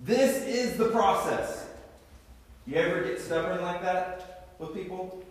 This 0.00 0.44
is 0.44 0.76
the 0.76 0.88
process. 0.88 1.68
You 2.66 2.76
ever 2.76 3.02
get 3.04 3.20
stubborn 3.20 3.62
like 3.62 3.82
that 3.82 4.48
with 4.58 4.74
people? 4.74 5.22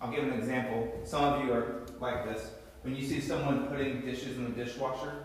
I'll 0.00 0.10
give 0.10 0.24
an 0.24 0.32
example. 0.32 0.92
Some 1.04 1.24
of 1.24 1.44
you 1.44 1.52
are 1.52 1.82
like 2.00 2.24
this. 2.24 2.50
When 2.82 2.94
you 2.94 3.06
see 3.06 3.20
someone 3.20 3.66
putting 3.68 4.02
dishes 4.02 4.36
in 4.36 4.44
the 4.44 4.64
dishwasher, 4.64 5.24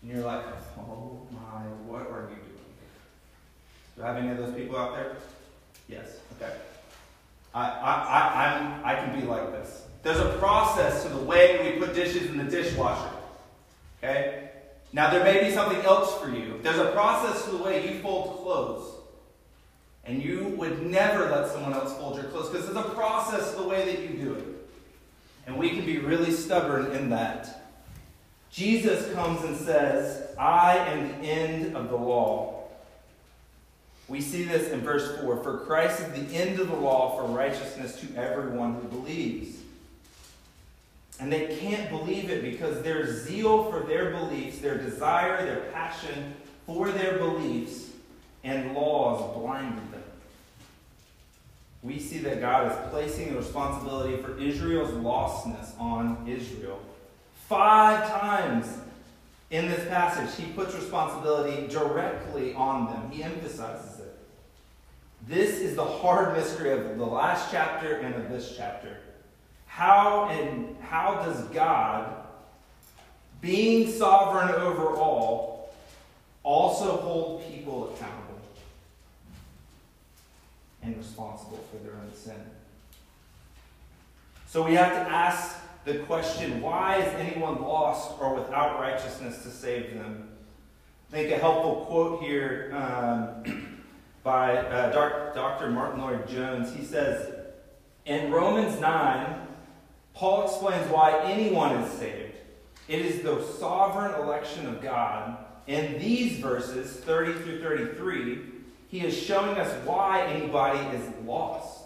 and 0.00 0.10
you're 0.10 0.24
like, 0.24 0.44
oh 0.78 1.26
my, 1.30 1.62
what 1.86 2.02
are 2.02 2.28
you 2.30 2.36
doing? 2.36 2.48
Do 3.96 4.02
I 4.02 4.06
have 4.08 4.16
any 4.16 4.30
of 4.30 4.38
those 4.38 4.54
people 4.54 4.76
out 4.76 4.94
there? 4.94 5.16
Yes. 5.88 6.18
Okay. 6.36 6.52
I, 7.54 7.68
I, 7.68 7.92
I, 7.92 8.46
I'm, 8.46 8.84
I 8.84 8.94
can 8.94 9.20
be 9.20 9.26
like 9.26 9.50
this. 9.52 9.82
There's 10.02 10.18
a 10.18 10.36
process 10.38 11.02
to 11.04 11.10
the 11.10 11.22
way 11.22 11.72
we 11.74 11.84
put 11.84 11.94
dishes 11.94 12.30
in 12.30 12.38
the 12.38 12.44
dishwasher. 12.44 13.14
Okay? 14.02 14.50
Now, 14.92 15.10
there 15.10 15.22
may 15.22 15.44
be 15.44 15.54
something 15.54 15.80
else 15.82 16.18
for 16.18 16.30
you. 16.30 16.58
There's 16.62 16.78
a 16.78 16.90
process 16.92 17.44
to 17.44 17.52
the 17.52 17.62
way 17.62 17.86
you 17.86 18.00
fold 18.00 18.42
clothes. 18.42 19.01
And 20.04 20.22
you 20.22 20.54
would 20.58 20.82
never 20.82 21.30
let 21.30 21.50
someone 21.50 21.72
else 21.72 21.96
fold 21.96 22.16
your 22.16 22.24
clothes 22.24 22.48
because 22.48 22.66
there's 22.66 22.84
a 22.84 22.90
process 22.90 23.54
the 23.54 23.62
way 23.62 23.84
that 23.84 24.00
you 24.02 24.24
do 24.24 24.34
it. 24.34 24.44
And 25.46 25.56
we 25.56 25.70
can 25.70 25.84
be 25.84 25.98
really 25.98 26.32
stubborn 26.32 26.92
in 26.92 27.10
that. 27.10 27.70
Jesus 28.50 29.12
comes 29.14 29.42
and 29.44 29.56
says, 29.56 30.34
I 30.38 30.76
am 30.76 31.08
the 31.08 31.28
end 31.28 31.76
of 31.76 31.88
the 31.88 31.96
law. 31.96 32.64
We 34.08 34.20
see 34.20 34.42
this 34.42 34.70
in 34.70 34.80
verse 34.80 35.20
4 35.20 35.42
For 35.42 35.58
Christ 35.58 36.00
is 36.00 36.12
the 36.12 36.36
end 36.36 36.58
of 36.58 36.68
the 36.68 36.76
law 36.76 37.16
for 37.16 37.32
righteousness 37.32 37.98
to 38.00 38.14
everyone 38.16 38.74
who 38.74 38.88
believes. 38.88 39.56
And 41.20 41.32
they 41.32 41.56
can't 41.58 41.88
believe 41.88 42.28
it 42.28 42.42
because 42.42 42.82
their 42.82 43.06
zeal 43.06 43.70
for 43.70 43.80
their 43.80 44.10
beliefs, 44.10 44.58
their 44.58 44.76
desire, 44.76 45.44
their 45.44 45.70
passion 45.72 46.34
for 46.66 46.90
their 46.90 47.18
beliefs 47.18 47.91
and 48.44 48.74
laws 48.74 49.36
blinded 49.36 49.92
them. 49.92 50.02
We 51.82 51.98
see 51.98 52.18
that 52.18 52.40
God 52.40 52.70
is 52.70 52.90
placing 52.90 53.32
the 53.32 53.38
responsibility 53.38 54.16
for 54.22 54.38
Israel's 54.38 54.90
lostness 54.90 55.78
on 55.80 56.24
Israel. 56.28 56.80
Five 57.48 58.08
times 58.08 58.78
in 59.50 59.68
this 59.68 59.86
passage, 59.88 60.34
he 60.42 60.52
puts 60.52 60.74
responsibility 60.74 61.66
directly 61.66 62.54
on 62.54 62.86
them. 62.86 63.10
He 63.10 63.22
emphasizes 63.22 64.00
it. 64.00 64.18
This 65.28 65.58
is 65.60 65.76
the 65.76 65.84
hard 65.84 66.36
mystery 66.36 66.72
of 66.72 66.98
the 66.98 67.04
last 67.04 67.50
chapter 67.50 67.96
and 67.96 68.14
of 68.14 68.30
this 68.30 68.54
chapter. 68.56 68.96
How 69.66 70.26
and 70.26 70.76
how 70.80 71.22
does 71.24 71.44
God, 71.48 72.14
being 73.40 73.90
sovereign 73.90 74.50
over 74.50 74.96
all, 74.96 75.74
also 76.42 76.96
hold 76.96 77.44
people 77.50 77.92
accountable 77.94 78.21
and 80.82 80.96
responsible 80.96 81.64
for 81.70 81.78
their 81.84 81.94
own 81.94 82.12
sin? 82.14 82.40
So 84.46 84.62
we 84.62 84.74
have 84.74 84.92
to 84.92 85.12
ask 85.12 85.56
the 85.84 85.98
question 86.00 86.60
why 86.60 86.96
is 86.96 87.14
anyone 87.14 87.62
lost 87.62 88.12
or 88.20 88.34
without 88.34 88.78
righteousness 88.78 89.42
to 89.44 89.50
save 89.50 89.94
them? 89.94 90.28
I 91.10 91.16
think 91.16 91.32
a 91.32 91.38
helpful 91.38 91.86
quote 91.86 92.22
here 92.22 92.72
um, 92.74 93.82
by 94.22 94.56
uh, 94.56 95.32
Dr. 95.34 95.70
Martyn 95.70 96.00
Lloyd-Jones. 96.00 96.74
He 96.74 96.84
says, 96.84 97.34
In 98.06 98.30
Romans 98.30 98.80
9, 98.80 99.46
Paul 100.14 100.44
explains 100.44 100.88
why 100.90 101.18
anyone 101.24 101.76
is 101.76 101.92
saved. 101.92 102.34
It 102.88 103.00
is 103.00 103.22
the 103.22 103.42
sovereign 103.58 104.20
election 104.20 104.66
of 104.66 104.82
God. 104.82 105.38
In 105.66 105.98
these 105.98 106.38
verses, 106.38 106.96
30 107.00 107.32
through 107.40 107.62
33, 107.62 108.38
he 108.92 109.00
is 109.00 109.18
showing 109.18 109.56
us 109.56 109.72
why 109.86 110.22
anybody 110.26 110.78
is 110.94 111.02
lost. 111.24 111.84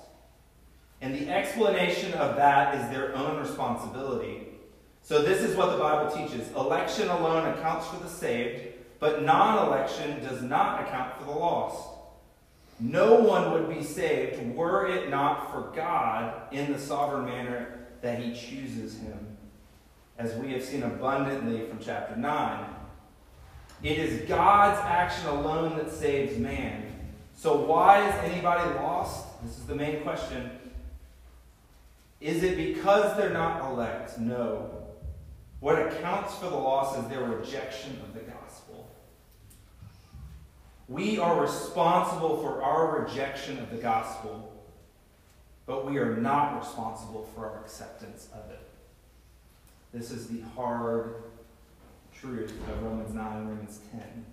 And 1.00 1.14
the 1.14 1.30
explanation 1.30 2.12
of 2.14 2.34
that 2.34 2.75
is 2.75 2.90
their 2.90 3.14
own 3.14 3.38
responsibility. 3.38 4.48
So, 5.02 5.22
this 5.22 5.40
is 5.40 5.56
what 5.56 5.70
the 5.70 5.78
Bible 5.78 6.10
teaches 6.10 6.50
election 6.56 7.08
alone 7.08 7.46
accounts 7.46 7.86
for 7.86 8.02
the 8.02 8.08
saved, 8.08 8.75
but 8.98 9.22
non 9.22 9.68
election 9.68 10.20
does 10.20 10.42
not 10.42 10.82
account 10.82 11.16
for 11.16 11.26
the 11.26 11.30
lost. 11.30 11.90
No 12.80 13.20
one 13.20 13.52
would 13.52 13.72
be 13.72 13.84
saved 13.84 14.56
were 14.56 14.88
it 14.88 15.08
not 15.08 15.52
for 15.52 15.72
God 15.76 16.52
in 16.52 16.72
the 16.72 16.78
sovereign 16.78 17.26
manner 17.26 17.86
that 18.02 18.18
he 18.18 18.34
chooses 18.34 18.98
him, 18.98 19.36
as 20.18 20.34
we 20.34 20.52
have 20.54 20.64
seen 20.64 20.82
abundantly 20.82 21.68
from 21.68 21.78
chapter 21.78 22.16
9. 22.16 22.64
It 23.84 23.98
is 23.98 24.28
God's 24.28 24.80
action 24.80 25.28
alone 25.28 25.76
that 25.76 25.92
saves 25.92 26.36
man. 26.36 26.85
So, 27.46 27.54
why 27.54 28.08
is 28.08 28.32
anybody 28.32 28.74
lost? 28.74 29.24
This 29.44 29.56
is 29.56 29.66
the 29.66 29.76
main 29.76 30.02
question. 30.02 30.50
Is 32.20 32.42
it 32.42 32.56
because 32.56 33.16
they're 33.16 33.32
not 33.32 33.70
elect? 33.70 34.18
No. 34.18 34.68
What 35.60 35.80
accounts 35.80 36.34
for 36.38 36.46
the 36.46 36.56
loss 36.56 36.98
is 36.98 37.08
their 37.08 37.22
rejection 37.22 38.00
of 38.02 38.14
the 38.14 38.28
gospel. 38.28 38.90
We 40.88 41.20
are 41.20 41.40
responsible 41.40 42.38
for 42.38 42.64
our 42.64 43.00
rejection 43.00 43.60
of 43.60 43.70
the 43.70 43.76
gospel 43.76 44.52
but 45.66 45.88
we 45.88 45.98
are 45.98 46.16
not 46.16 46.58
responsible 46.58 47.28
for 47.32 47.46
our 47.46 47.60
acceptance 47.60 48.28
of 48.34 48.50
it. 48.50 48.68
This 49.94 50.10
is 50.10 50.26
the 50.26 50.40
hard 50.56 51.14
truth 52.12 52.50
of 52.68 52.82
Romans 52.82 53.14
9 53.14 53.36
and 53.36 53.48
Romans 53.48 53.78
10. 53.92 54.26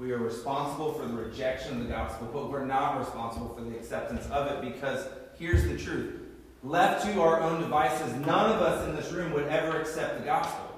We 0.00 0.12
are 0.12 0.18
responsible 0.18 0.94
for 0.94 1.06
the 1.06 1.12
rejection 1.12 1.72
of 1.72 1.86
the 1.86 1.92
gospel, 1.92 2.30
but 2.32 2.50
we're 2.50 2.64
not 2.64 2.98
responsible 2.98 3.54
for 3.54 3.60
the 3.60 3.76
acceptance 3.76 4.26
of 4.30 4.46
it 4.46 4.72
because 4.72 5.06
here's 5.38 5.64
the 5.64 5.76
truth. 5.76 6.22
Left 6.62 7.04
to 7.04 7.20
our 7.20 7.42
own 7.42 7.60
devices, 7.60 8.14
none 8.14 8.50
of 8.50 8.62
us 8.62 8.88
in 8.88 8.96
this 8.96 9.12
room 9.12 9.30
would 9.34 9.46
ever 9.48 9.78
accept 9.78 10.18
the 10.18 10.24
gospel. 10.24 10.74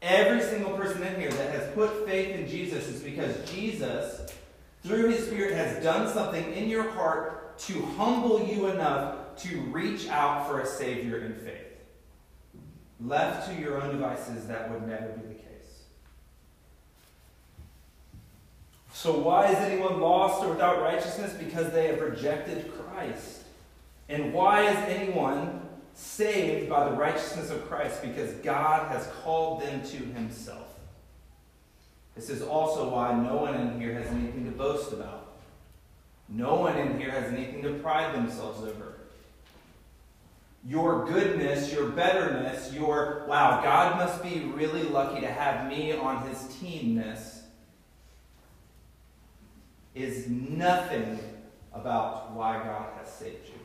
Every 0.00 0.40
single 0.40 0.78
person 0.78 1.02
in 1.02 1.20
here 1.20 1.30
that 1.30 1.50
has 1.50 1.74
put 1.74 2.06
faith 2.08 2.34
in 2.34 2.48
Jesus 2.48 2.88
is 2.88 3.02
because 3.02 3.36
Jesus, 3.50 4.32
through 4.82 5.10
his 5.10 5.26
Spirit, 5.26 5.54
has 5.54 5.82
done 5.84 6.10
something 6.10 6.54
in 6.54 6.70
your 6.70 6.90
heart 6.92 7.58
to 7.58 7.82
humble 7.98 8.46
you 8.46 8.68
enough 8.68 9.36
to 9.42 9.60
reach 9.64 10.08
out 10.08 10.48
for 10.48 10.60
a 10.60 10.66
Savior 10.66 11.18
in 11.18 11.34
faith. 11.34 11.66
Left 12.98 13.46
to 13.50 13.60
your 13.60 13.82
own 13.82 13.90
devices, 13.90 14.46
that 14.46 14.70
would 14.70 14.88
never 14.88 15.08
be 15.08 15.34
the 15.34 15.34
case. 15.34 15.51
So, 19.02 19.18
why 19.18 19.50
is 19.50 19.56
anyone 19.56 20.00
lost 20.00 20.44
or 20.44 20.50
without 20.50 20.80
righteousness? 20.80 21.32
Because 21.32 21.72
they 21.72 21.88
have 21.88 22.00
rejected 22.00 22.70
Christ. 22.72 23.42
And 24.08 24.32
why 24.32 24.62
is 24.62 24.76
anyone 24.76 25.60
saved 25.92 26.70
by 26.70 26.88
the 26.88 26.94
righteousness 26.94 27.50
of 27.50 27.68
Christ? 27.68 28.00
Because 28.00 28.30
God 28.44 28.92
has 28.92 29.08
called 29.24 29.62
them 29.62 29.82
to 29.82 29.96
himself. 29.96 30.68
This 32.14 32.30
is 32.30 32.42
also 32.42 32.90
why 32.90 33.12
no 33.12 33.38
one 33.38 33.56
in 33.56 33.80
here 33.80 33.92
has 33.92 34.06
anything 34.06 34.44
to 34.44 34.52
boast 34.52 34.92
about. 34.92 35.32
No 36.28 36.54
one 36.54 36.78
in 36.78 36.96
here 36.96 37.10
has 37.10 37.32
anything 37.32 37.60
to 37.62 37.74
pride 37.80 38.14
themselves 38.14 38.62
over. 38.62 38.98
Your 40.64 41.06
goodness, 41.06 41.72
your 41.72 41.88
betterness, 41.88 42.72
your, 42.72 43.24
wow, 43.26 43.64
God 43.64 43.96
must 43.96 44.22
be 44.22 44.48
really 44.54 44.84
lucky 44.84 45.22
to 45.22 45.26
have 45.26 45.68
me 45.68 45.90
on 45.90 46.24
his 46.28 46.38
teamness 46.62 47.41
is 49.94 50.28
nothing 50.28 51.18
about 51.72 52.32
why 52.32 52.62
God 52.62 52.88
has 52.98 53.10
saved 53.12 53.46
you. 53.46 53.60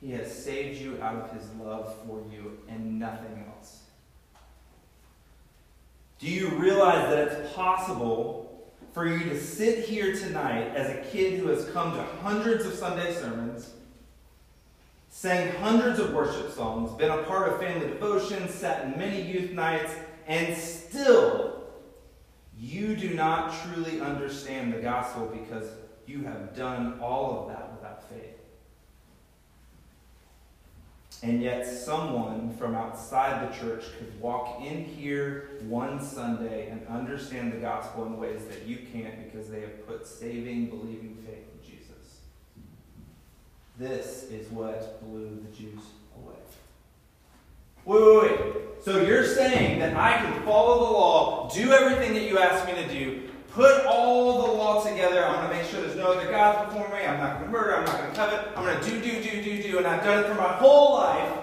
He 0.00 0.12
has 0.12 0.32
saved 0.32 0.80
you 0.80 1.00
out 1.02 1.14
of 1.16 1.32
his 1.32 1.48
love 1.60 1.94
for 2.06 2.22
you 2.30 2.58
and 2.68 2.98
nothing 2.98 3.44
else. 3.48 3.82
Do 6.18 6.28
you 6.28 6.48
realize 6.50 7.08
that 7.08 7.18
it's 7.18 7.52
possible 7.54 8.72
for 8.92 9.06
you 9.06 9.28
to 9.28 9.40
sit 9.40 9.84
here 9.84 10.14
tonight 10.14 10.74
as 10.76 10.90
a 10.90 11.10
kid 11.10 11.40
who 11.40 11.48
has 11.48 11.68
come 11.70 11.96
to 11.96 12.02
hundreds 12.22 12.64
of 12.64 12.74
Sunday 12.74 13.12
sermons, 13.14 13.72
sang 15.08 15.52
hundreds 15.56 15.98
of 15.98 16.12
worship 16.12 16.50
songs, 16.52 16.92
been 16.92 17.10
a 17.10 17.22
part 17.24 17.48
of 17.48 17.60
family 17.60 17.88
devotions, 17.88 18.52
sat 18.52 18.84
in 18.84 18.98
many 18.98 19.22
youth 19.22 19.52
nights, 19.52 19.92
and 20.26 20.56
still 20.56 21.51
you 22.62 22.94
do 22.94 23.12
not 23.12 23.52
truly 23.64 24.00
understand 24.00 24.72
the 24.72 24.78
gospel 24.78 25.26
because 25.26 25.68
you 26.06 26.22
have 26.22 26.54
done 26.54 26.96
all 27.00 27.40
of 27.40 27.48
that 27.48 27.72
without 27.72 28.08
faith. 28.08 28.38
And 31.24 31.42
yet, 31.42 31.66
someone 31.66 32.54
from 32.56 32.76
outside 32.76 33.48
the 33.48 33.56
church 33.56 33.84
could 33.98 34.20
walk 34.20 34.62
in 34.62 34.84
here 34.84 35.50
one 35.68 36.04
Sunday 36.04 36.68
and 36.68 36.86
understand 36.86 37.52
the 37.52 37.56
gospel 37.56 38.06
in 38.06 38.16
ways 38.16 38.44
that 38.46 38.64
you 38.66 38.78
can't 38.92 39.24
because 39.24 39.48
they 39.48 39.60
have 39.60 39.86
put 39.86 40.06
saving, 40.06 40.66
believing 40.66 41.16
faith 41.26 41.44
in 41.54 41.68
Jesus. 41.68 42.20
This 43.76 44.24
is 44.30 44.50
what 44.50 45.00
blew 45.04 45.44
the 45.44 45.56
Jews 45.56 45.82
away. 46.16 46.34
Wait, 47.84 48.02
wait, 48.02 48.22
wait. 48.22 48.40
So 48.84 49.00
you're 49.00 49.24
saying 49.24 49.78
that 49.80 49.96
I 49.96 50.16
can 50.18 50.42
follow 50.44 50.86
the 50.86 50.92
law, 50.92 51.50
do 51.50 51.72
everything 51.72 52.14
that 52.14 52.24
you 52.24 52.38
ask 52.38 52.66
me 52.66 52.74
to 52.74 52.88
do, 52.88 53.22
put 53.50 53.86
all 53.86 54.46
the 54.46 54.52
law 54.52 54.82
together. 54.84 55.24
I'm 55.24 55.34
going 55.34 55.50
to 55.50 55.56
make 55.56 55.70
sure 55.70 55.80
there's 55.80 55.96
no 55.96 56.12
other 56.12 56.30
gods 56.30 56.72
before 56.72 56.88
me. 56.88 57.04
I'm 57.04 57.18
not 57.18 57.38
going 57.38 57.46
to 57.46 57.50
murder. 57.50 57.76
I'm 57.76 57.84
not 57.84 57.98
going 57.98 58.10
to 58.10 58.16
covet. 58.16 58.48
I'm 58.56 58.64
going 58.64 58.80
to 58.80 58.90
do, 58.90 59.00
do, 59.00 59.22
do, 59.22 59.42
do, 59.42 59.62
do. 59.62 59.78
And 59.78 59.86
I've 59.86 60.02
done 60.02 60.24
it 60.24 60.28
for 60.28 60.34
my 60.34 60.52
whole 60.54 60.94
life. 60.94 61.38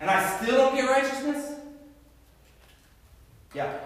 And 0.00 0.10
I 0.10 0.36
still 0.38 0.56
don't 0.56 0.74
get 0.74 0.88
righteousness? 0.88 1.58
Yeah. 3.54 3.78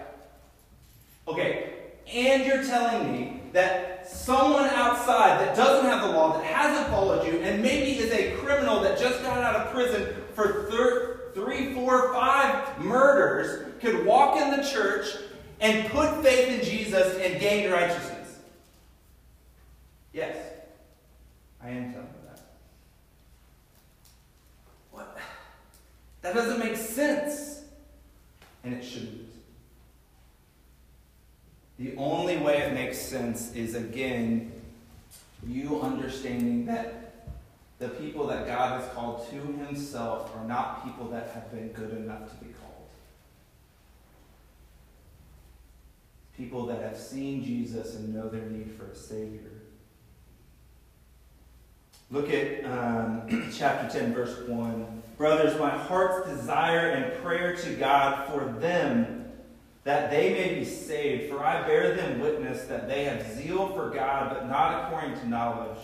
Okay. 1.27 1.73
And 2.07 2.45
you're 2.45 2.63
telling 2.63 3.11
me 3.11 3.41
that 3.51 3.94
someone 4.07 4.65
outside 4.65 5.39
that 5.39 5.55
doesn't 5.55 5.85
have 5.85 6.01
the 6.01 6.15
law, 6.15 6.37
that 6.37 6.45
hasn't 6.45 6.87
followed 6.89 7.25
you, 7.25 7.39
and 7.39 7.61
maybe 7.61 7.97
is 7.99 8.11
a 8.11 8.35
criminal 8.37 8.81
that 8.81 8.99
just 8.99 9.21
got 9.23 9.37
out 9.39 9.55
of 9.55 9.73
prison 9.73 10.15
for 10.33 10.67
thir- 10.69 11.31
three, 11.33 11.73
four, 11.73 12.13
five 12.13 12.79
murders 12.79 13.73
could 13.81 14.05
walk 14.05 14.37
in 14.37 14.51
the 14.51 14.63
church 14.67 15.07
and 15.59 15.89
put 15.89 16.23
faith 16.23 16.49
in 16.49 16.65
Jesus 16.65 17.15
and 17.17 17.39
gain 17.39 17.71
righteousness? 17.71 18.39
Yes, 20.13 20.35
I 21.61 21.69
am 21.69 21.91
telling 21.91 22.07
you 22.07 22.29
that. 22.29 22.39
What? 24.91 25.17
That 26.21 26.33
doesn't 26.33 26.59
make 26.59 26.77
sense. 26.77 27.63
And 28.63 28.73
it 28.73 28.83
shouldn't. 28.83 29.24
The 31.77 31.95
only 31.97 32.37
way 32.37 32.59
it 32.59 32.73
makes 32.73 32.97
sense 32.97 33.53
is, 33.53 33.75
again, 33.75 34.51
you 35.45 35.81
understanding 35.81 36.65
that 36.67 37.27
the 37.79 37.89
people 37.89 38.27
that 38.27 38.47
God 38.47 38.81
has 38.81 38.89
called 38.93 39.29
to 39.29 39.35
himself 39.65 40.33
are 40.35 40.45
not 40.45 40.85
people 40.85 41.09
that 41.09 41.31
have 41.33 41.51
been 41.51 41.69
good 41.69 41.91
enough 41.91 42.29
to 42.29 42.45
be 42.45 42.51
called. 42.53 42.65
people 46.37 46.65
that 46.65 46.81
have 46.81 46.97
seen 46.97 47.43
Jesus 47.43 47.95
and 47.95 48.13
know 48.13 48.27
their 48.27 48.45
need 48.45 48.71
for 48.77 48.85
a 48.85 48.95
Savior. 48.95 49.51
Look 52.11 52.29
at 52.29 52.65
um, 52.65 53.49
chapter 53.55 53.97
10, 53.97 54.13
verse 54.13 54.47
1. 54.47 55.03
Brothers, 55.17 55.57
my 55.59 55.69
heart's 55.69 56.29
desire 56.29 56.89
and 56.89 57.23
prayer 57.23 57.55
to 57.55 57.73
God 57.75 58.27
for 58.29 58.45
them 58.59 59.24
that 59.85 60.09
they 60.09 60.33
may 60.33 60.55
be 60.55 60.65
saved. 60.65 61.31
For 61.31 61.43
I 61.45 61.65
bear 61.65 61.95
them 61.95 62.19
witness 62.19 62.65
that 62.65 62.89
they 62.89 63.05
have 63.05 63.25
zeal 63.33 63.69
for 63.69 63.91
God, 63.91 64.31
but 64.31 64.49
not 64.49 64.85
according 64.85 65.17
to 65.19 65.29
knowledge. 65.29 65.79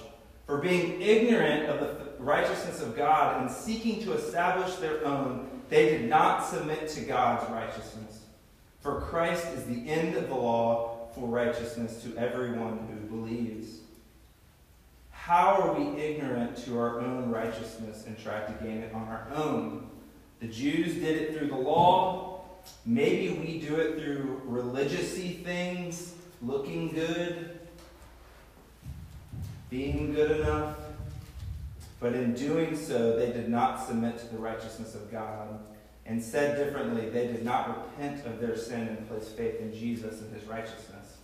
For 0.46 0.58
being 0.58 1.02
ignorant 1.02 1.70
of 1.70 1.80
the 1.80 2.12
righteousness 2.22 2.82
of 2.82 2.98
God 2.98 3.42
and 3.42 3.50
seeking 3.50 4.04
to 4.04 4.14
establish 4.14 4.76
their 4.76 5.06
own, 5.06 5.48
they 5.70 5.86
did 5.90 6.10
not 6.10 6.46
submit 6.46 6.90
to 6.90 7.02
God's 7.02 7.50
righteousness. 7.50 8.26
For 8.82 9.00
Christ 9.02 9.46
is 9.54 9.64
the 9.66 9.90
end 9.90 10.18
of 10.18 10.28
the 10.28 10.36
law 10.36 11.08
for 11.14 11.28
righteousness 11.28 12.02
to 12.04 12.18
everyone 12.18 12.80
who 12.90 13.16
believes. 13.16 13.78
How 15.12 15.62
are 15.62 15.74
we 15.80 16.02
ignorant 16.02 16.58
to 16.66 16.80
our 16.80 17.00
own 17.00 17.30
righteousness 17.30 18.06
and 18.08 18.18
try 18.18 18.42
to 18.42 18.64
gain 18.64 18.80
it 18.80 18.94
on 18.96 19.04
our 19.04 19.28
own? 19.36 19.88
The 20.40 20.48
Jews 20.48 20.96
did 20.96 21.22
it 21.22 21.38
through 21.38 21.50
the 21.50 21.56
law. 21.56 22.31
Maybe 22.86 23.34
we 23.34 23.60
do 23.60 23.76
it 23.76 24.02
through 24.02 24.42
religiousy 24.48 25.44
things, 25.44 26.16
looking 26.42 26.90
good, 26.90 27.60
being 29.70 30.14
good 30.14 30.42
enough. 30.42 30.78
But 32.00 32.14
in 32.14 32.34
doing 32.34 32.76
so, 32.76 33.16
they 33.18 33.32
did 33.32 33.48
not 33.48 33.86
submit 33.86 34.18
to 34.20 34.26
the 34.28 34.38
righteousness 34.38 34.96
of 34.96 35.12
God. 35.12 35.60
And 36.08 36.22
said 36.22 36.58
differently, 36.58 37.10
they 37.10 37.28
did 37.28 37.46
not 37.46 37.86
repent 37.86 38.26
of 38.26 38.42
their 38.42 38.58
sin 38.58 38.88
and 38.88 39.08
place 39.08 39.30
faith 39.30 39.62
in 39.62 39.72
Jesus 39.72 40.20
and 40.22 40.34
his 40.34 40.44
righteousness. 40.46 41.18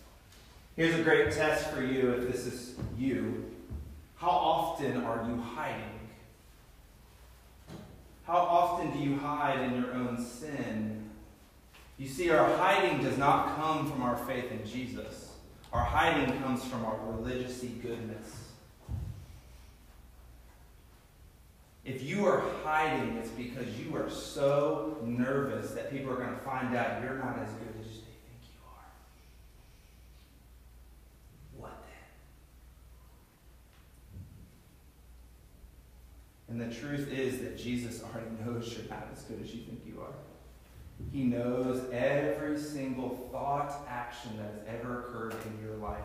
Here's 0.75 0.97
a 0.97 1.03
great 1.03 1.31
test 1.31 1.71
for 1.71 1.83
you 1.83 2.11
if 2.11 2.31
this 2.31 2.45
is 2.45 2.75
you. 2.95 3.51
How 4.17 4.29
often 4.29 5.03
are 5.03 5.27
you 5.27 5.41
hiding? 5.41 5.99
How 8.27 8.37
often 8.37 8.91
do 8.91 8.99
you 8.99 9.17
hide 9.17 9.59
in 9.61 9.81
your 9.81 9.93
own 9.93 10.23
sin? 10.23 11.06
You 11.97 12.07
see, 12.07 12.29
our 12.29 12.55
hiding 12.57 13.03
does 13.03 13.17
not 13.17 13.55
come 13.55 13.89
from 13.89 14.03
our 14.03 14.17
faith 14.17 14.51
in 14.51 14.63
Jesus. 14.65 15.31
Our 15.73 15.83
hiding 15.83 16.39
comes 16.41 16.63
from 16.63 16.85
our 16.85 16.97
religiously 17.11 17.69
goodness. 17.69 18.47
If 21.83 22.03
you 22.03 22.25
are 22.25 22.43
hiding, 22.63 23.15
it's 23.15 23.29
because 23.29 23.67
you 23.79 23.95
are 23.95 24.09
so 24.09 24.97
nervous 25.03 25.71
that 25.71 25.89
people 25.89 26.11
are 26.11 26.17
going 26.17 26.33
to 26.33 26.41
find 26.41 26.75
out 26.75 27.01
you're 27.01 27.15
not 27.15 27.39
as 27.39 27.49
good 27.51 27.73
as 27.79 27.85
they 27.85 27.93
think 27.93 28.43
you 28.43 28.59
are. 28.67 28.85
What 31.57 31.85
then? 36.49 36.59
And 36.59 36.71
the 36.71 36.75
truth 36.75 37.11
is 37.11 37.39
that 37.39 37.57
Jesus 37.57 38.03
already 38.03 38.31
knows 38.45 38.71
you're 38.73 38.89
not 38.89 39.07
as 39.13 39.23
good 39.23 39.41
as 39.41 39.53
you 39.53 39.61
think 39.61 39.81
you 39.85 40.01
are. 40.01 40.13
He 41.11 41.23
knows 41.23 41.89
every 41.91 42.59
single 42.59 43.29
thought, 43.31 43.85
action 43.87 44.31
that 44.37 44.45
has 44.45 44.79
ever 44.79 45.01
occurred 45.01 45.35
in 45.45 45.65
your 45.65 45.77
life. 45.77 45.99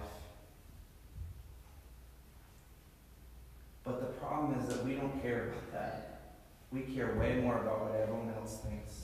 But 3.85 4.01
the 4.01 4.07
problem 4.19 4.59
is 4.61 4.69
that 4.69 4.85
we 4.85 4.95
don't 4.95 5.21
care 5.23 5.49
about 5.49 5.73
that. 5.73 6.21
We 6.71 6.83
care 6.83 7.17
way 7.17 7.41
more 7.41 7.59
about 7.59 7.83
what 7.83 8.01
everyone 8.01 8.33
else 8.39 8.59
thinks. 8.59 9.03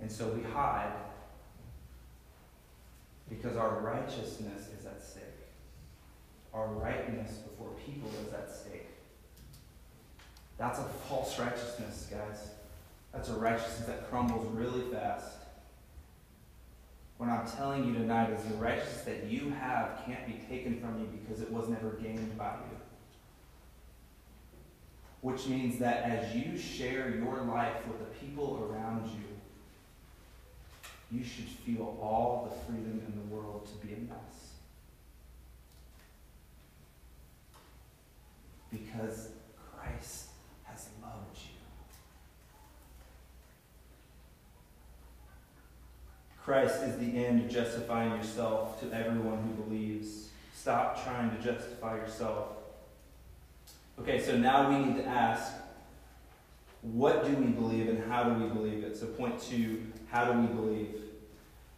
And 0.00 0.10
so 0.10 0.28
we 0.28 0.42
hide 0.42 0.92
because 3.28 3.56
our 3.56 3.80
righteousness 3.80 4.68
is 4.78 4.86
at 4.86 5.02
stake. 5.02 5.24
Our 6.54 6.68
rightness 6.68 7.32
before 7.38 7.70
people 7.84 8.08
is 8.26 8.32
at 8.32 8.50
stake. 8.50 8.86
That's 10.58 10.78
a 10.78 10.84
false 11.08 11.38
righteousness, 11.38 12.08
guys. 12.10 12.50
That's 13.16 13.30
a 13.30 13.34
righteousness 13.34 13.86
that 13.86 14.10
crumbles 14.10 14.46
really 14.52 14.92
fast. 14.92 15.38
What 17.16 17.30
I'm 17.30 17.46
telling 17.48 17.86
you 17.86 17.94
tonight 17.94 18.28
is 18.28 18.44
the 18.44 18.56
righteousness 18.56 19.04
that 19.06 19.24
you 19.24 19.48
have 19.58 20.02
can't 20.04 20.26
be 20.26 20.34
taken 20.50 20.78
from 20.78 21.00
you 21.00 21.06
because 21.06 21.40
it 21.40 21.50
was 21.50 21.66
never 21.70 21.92
gained 21.92 22.36
by 22.36 22.52
you. 22.52 22.76
Which 25.22 25.46
means 25.46 25.78
that 25.78 26.02
as 26.02 26.36
you 26.36 26.58
share 26.58 27.08
your 27.08 27.40
life 27.40 27.86
with 27.88 28.00
the 28.00 28.26
people 28.26 28.70
around 28.70 29.06
you, 29.06 29.24
you 31.10 31.24
should 31.24 31.48
feel 31.48 31.96
all 32.02 32.50
the 32.50 32.70
freedom 32.70 33.00
in 33.08 33.14
the 33.18 33.34
world 33.34 33.66
to 33.66 33.86
be 33.86 33.94
a 33.94 33.96
mess. 33.96 34.56
Because 38.70 39.30
Christ 39.72 40.26
has 40.64 40.88
loved 41.02 41.34
you. 41.38 41.56
Christ 46.46 46.84
is 46.84 46.96
the 46.98 47.26
end 47.26 47.44
of 47.44 47.50
justifying 47.50 48.12
yourself 48.12 48.78
to 48.78 48.92
everyone 48.96 49.42
who 49.42 49.64
believes. 49.64 50.28
Stop 50.54 51.02
trying 51.02 51.36
to 51.36 51.42
justify 51.42 51.96
yourself. 51.96 52.50
Okay, 53.98 54.22
so 54.22 54.36
now 54.36 54.70
we 54.70 54.78
need 54.78 54.96
to 54.98 55.04
ask 55.04 55.54
what 56.82 57.26
do 57.26 57.34
we 57.34 57.46
believe 57.46 57.88
and 57.88 58.00
how 58.08 58.22
do 58.22 58.40
we 58.40 58.48
believe 58.48 58.84
it? 58.84 58.96
So, 58.96 59.06
point 59.06 59.42
two 59.42 59.86
how 60.08 60.32
do 60.32 60.38
we 60.38 60.46
believe? 60.46 60.94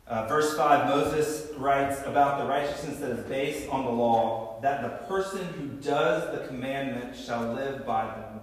Uh, 0.07 0.27
verse 0.27 0.55
5 0.55 0.87
Moses 0.87 1.51
writes 1.57 2.03
about 2.05 2.39
the 2.39 2.45
righteousness 2.45 2.99
that 2.99 3.13
is 3.13 3.25
based 3.25 3.71
on 3.71 3.87
the 3.87 3.91
law, 3.91 4.61
that 4.61 4.83
the 4.83 5.07
person 5.07 5.47
who 5.47 5.69
does 5.81 6.31
the 6.39 6.47
commandment 6.47 7.17
shall 7.17 7.55
live 7.55 7.87
by 7.87 8.05
them. 8.05 8.41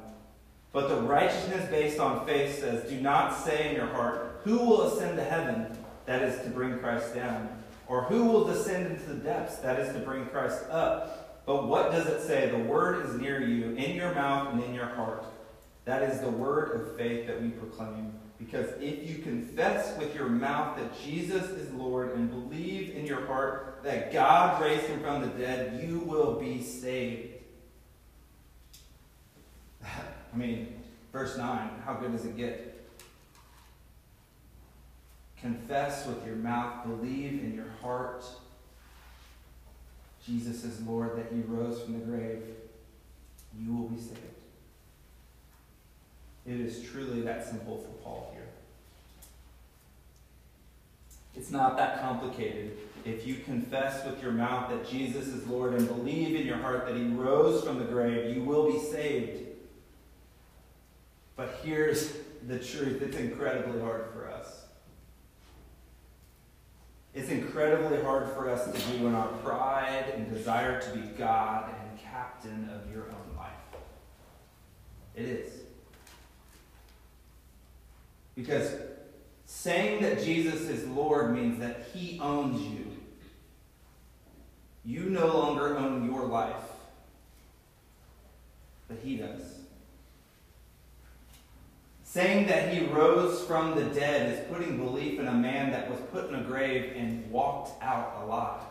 But 0.74 0.90
the 0.90 1.02
righteousness 1.02 1.70
based 1.70 2.00
on 2.00 2.26
faith 2.26 2.60
says, 2.60 2.90
Do 2.90 3.00
not 3.00 3.38
say 3.38 3.70
in 3.70 3.76
your 3.76 3.88
heart, 3.88 4.42
Who 4.44 4.58
will 4.58 4.88
ascend 4.88 5.18
to 5.18 5.24
heaven? 5.24 5.75
That 6.06 6.22
is 6.24 6.42
to 6.44 6.50
bring 6.50 6.78
Christ 6.80 7.16
down. 7.16 7.50
Or 7.88 8.04
who 8.04 8.26
will 8.26 8.46
descend 8.46 8.88
into 8.88 9.06
the 9.06 9.16
depths? 9.16 9.58
That 9.58 9.80
is 9.80 9.94
to 9.94 10.00
bring 10.00 10.26
Christ 10.28 10.64
up. 10.70 11.44
But 11.46 11.68
what 11.68 11.92
does 11.92 12.08
it 12.08 12.22
say? 12.22 12.50
The 12.50 12.58
word 12.58 13.06
is 13.06 13.16
near 13.16 13.42
you, 13.42 13.76
in 13.76 13.96
your 13.96 14.14
mouth 14.16 14.54
and 14.54 14.64
in 14.64 14.74
your 14.74 14.88
heart. 14.88 15.24
That 15.86 16.02
is 16.02 16.20
the 16.20 16.30
word 16.30 16.72
of 16.72 16.98
faith 16.98 17.28
that 17.28 17.42
we 17.42 17.50
proclaim. 17.50 18.14
Because 18.40 18.70
if 18.82 19.08
you 19.08 19.24
confess 19.24 19.98
with 19.98 20.16
your 20.16 20.28
mouth 20.28 20.78
that 20.78 21.00
Jesus 21.00 21.50
is 21.52 21.72
Lord 21.74 22.16
and 22.16 22.30
believe 22.30 22.96
in 22.96 23.06
your 23.06 23.26
heart 23.28 23.80
that 23.84 24.12
God 24.12 24.62
raised 24.62 24.88
him 24.88 25.00
from 25.02 25.22
the 25.22 25.28
dead, 25.28 25.82
you 25.84 26.00
will 26.00 26.40
be 26.40 26.62
saved. 26.62 27.36
I 29.86 30.36
mean, 30.36 30.82
verse 31.14 31.38
9, 31.38 31.70
how 31.86 31.94
good 31.94 32.12
does 32.12 32.26
it 32.26 32.36
get? 32.36 32.75
Confess 35.46 36.08
with 36.08 36.26
your 36.26 36.38
mouth, 36.38 36.88
believe 36.88 37.44
in 37.44 37.54
your 37.54 37.70
heart 37.82 38.26
Jesus 40.26 40.64
is 40.64 40.82
Lord, 40.82 41.18
that 41.18 41.32
he 41.32 41.42
rose 41.42 41.82
from 41.82 42.00
the 42.00 42.06
grave, 42.06 42.42
you 43.60 43.74
will 43.74 43.90
be 43.90 44.02
saved. 44.02 44.20
It 46.48 46.60
is 46.60 46.82
truly 46.82 47.22
that 47.22 47.48
simple 47.48 47.78
for 47.78 48.04
Paul 48.04 48.32
here. 48.34 48.48
It's 51.36 51.52
not 51.52 51.78
that 51.78 52.02
complicated. 52.02 52.78
If 53.04 53.28
you 53.28 53.36
confess 53.36 54.04
with 54.04 54.22
your 54.24 54.32
mouth 54.32 54.70
that 54.70 54.90
Jesus 54.90 55.28
is 55.28 55.46
Lord 55.46 55.74
and 55.74 55.88
believe 55.88 56.36
in 56.36 56.48
your 56.48 56.58
heart 56.58 56.88
that 56.88 56.96
he 56.96 57.04
rose 57.04 57.64
from 57.64 57.78
the 57.78 57.86
grave, 57.86 58.36
you 58.36 58.42
will 58.42 58.72
be 58.72 58.80
saved. 58.80 59.44
But 61.36 61.60
here's 61.64 62.14
the 62.48 62.58
truth 62.58 63.02
it's 63.02 63.18
incredibly 63.18 63.80
hard 63.82 64.06
for 64.12 64.28
us. 64.28 64.65
It's 67.16 67.30
incredibly 67.30 68.04
hard 68.04 68.28
for 68.32 68.50
us 68.50 68.70
to 68.70 68.92
do 68.92 69.08
in 69.08 69.16
our 69.16 69.30
pride 69.30 70.12
and 70.14 70.30
desire 70.30 70.82
to 70.82 70.90
be 70.90 71.08
God 71.18 71.70
and 71.70 71.98
captain 71.98 72.70
of 72.70 72.92
your 72.94 73.06
own 73.06 73.38
life. 73.38 73.54
It 75.16 75.26
is. 75.26 75.52
Because 78.36 78.70
saying 79.46 80.02
that 80.04 80.26
Jesus 80.26 80.64
is 80.64 80.86
Lord 80.90 81.34
means 81.34 81.58
that 81.60 81.88
he 81.94 82.20
owns 82.20 82.62
you. 82.62 82.86
You 84.84 85.10
no 85.10 85.28
longer 85.28 85.78
own 85.78 86.06
your 86.06 86.26
life, 86.26 86.54
but 88.90 88.98
he 89.02 89.16
does. 89.16 89.65
Saying 92.16 92.48
that 92.48 92.74
he 92.74 92.86
rose 92.86 93.44
from 93.44 93.76
the 93.76 93.84
dead 93.94 94.32
is 94.32 94.48
putting 94.48 94.78
belief 94.78 95.20
in 95.20 95.28
a 95.28 95.34
man 95.34 95.70
that 95.72 95.90
was 95.90 96.00
put 96.14 96.30
in 96.30 96.36
a 96.36 96.44
grave 96.46 96.94
and 96.96 97.30
walked 97.30 97.84
out 97.84 98.22
alive. 98.24 98.62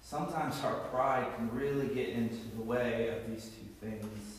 Sometimes 0.00 0.54
our 0.62 0.74
pride 0.92 1.26
can 1.34 1.50
really 1.50 1.92
get 1.92 2.10
into 2.10 2.36
the 2.56 2.62
way 2.62 3.08
of 3.08 3.28
these 3.28 3.46
two 3.46 3.84
things. 3.84 4.38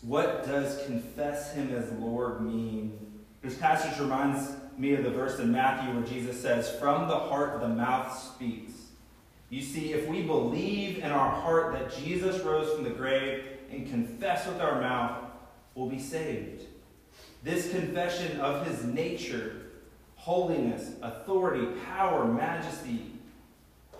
What 0.00 0.46
does 0.46 0.86
confess 0.86 1.52
him 1.52 1.74
as 1.74 1.92
Lord 1.92 2.40
mean? 2.40 2.98
This 3.42 3.58
passage 3.58 4.00
reminds 4.00 4.50
me 4.78 4.94
of 4.94 5.04
the 5.04 5.10
verse 5.10 5.38
in 5.38 5.52
Matthew 5.52 5.92
where 5.92 6.06
Jesus 6.06 6.40
says, 6.40 6.74
From 6.78 7.06
the 7.06 7.18
heart 7.18 7.60
the 7.60 7.68
mouth 7.68 8.18
speaks. 8.18 8.79
You 9.50 9.62
see, 9.62 9.92
if 9.92 10.06
we 10.06 10.22
believe 10.22 10.98
in 10.98 11.10
our 11.10 11.28
heart 11.28 11.72
that 11.72 11.94
Jesus 11.96 12.40
rose 12.44 12.72
from 12.72 12.84
the 12.84 12.90
grave 12.90 13.44
and 13.70 13.90
confess 13.90 14.46
with 14.46 14.60
our 14.60 14.80
mouth, 14.80 15.24
we'll 15.74 15.88
be 15.88 15.98
saved. 15.98 16.66
This 17.42 17.70
confession 17.70 18.40
of 18.40 18.64
his 18.64 18.84
nature, 18.84 19.72
holiness, 20.14 20.92
authority, 21.02 21.66
power, 21.84 22.26
majesty, 22.26 23.10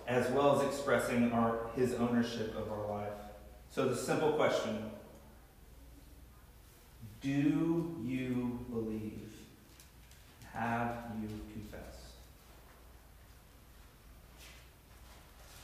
as 0.06 0.30
well 0.30 0.60
as 0.60 0.66
expressing 0.68 1.32
our, 1.32 1.68
his 1.74 1.94
ownership 1.94 2.56
of 2.56 2.70
our 2.70 2.88
life. 2.88 3.12
So, 3.72 3.88
the 3.88 3.96
simple 3.96 4.32
question 4.32 4.90
Do 7.20 7.96
you 8.04 8.64
believe? 8.70 9.20
Have 10.52 10.96
you 11.20 11.28
confessed? 11.52 12.00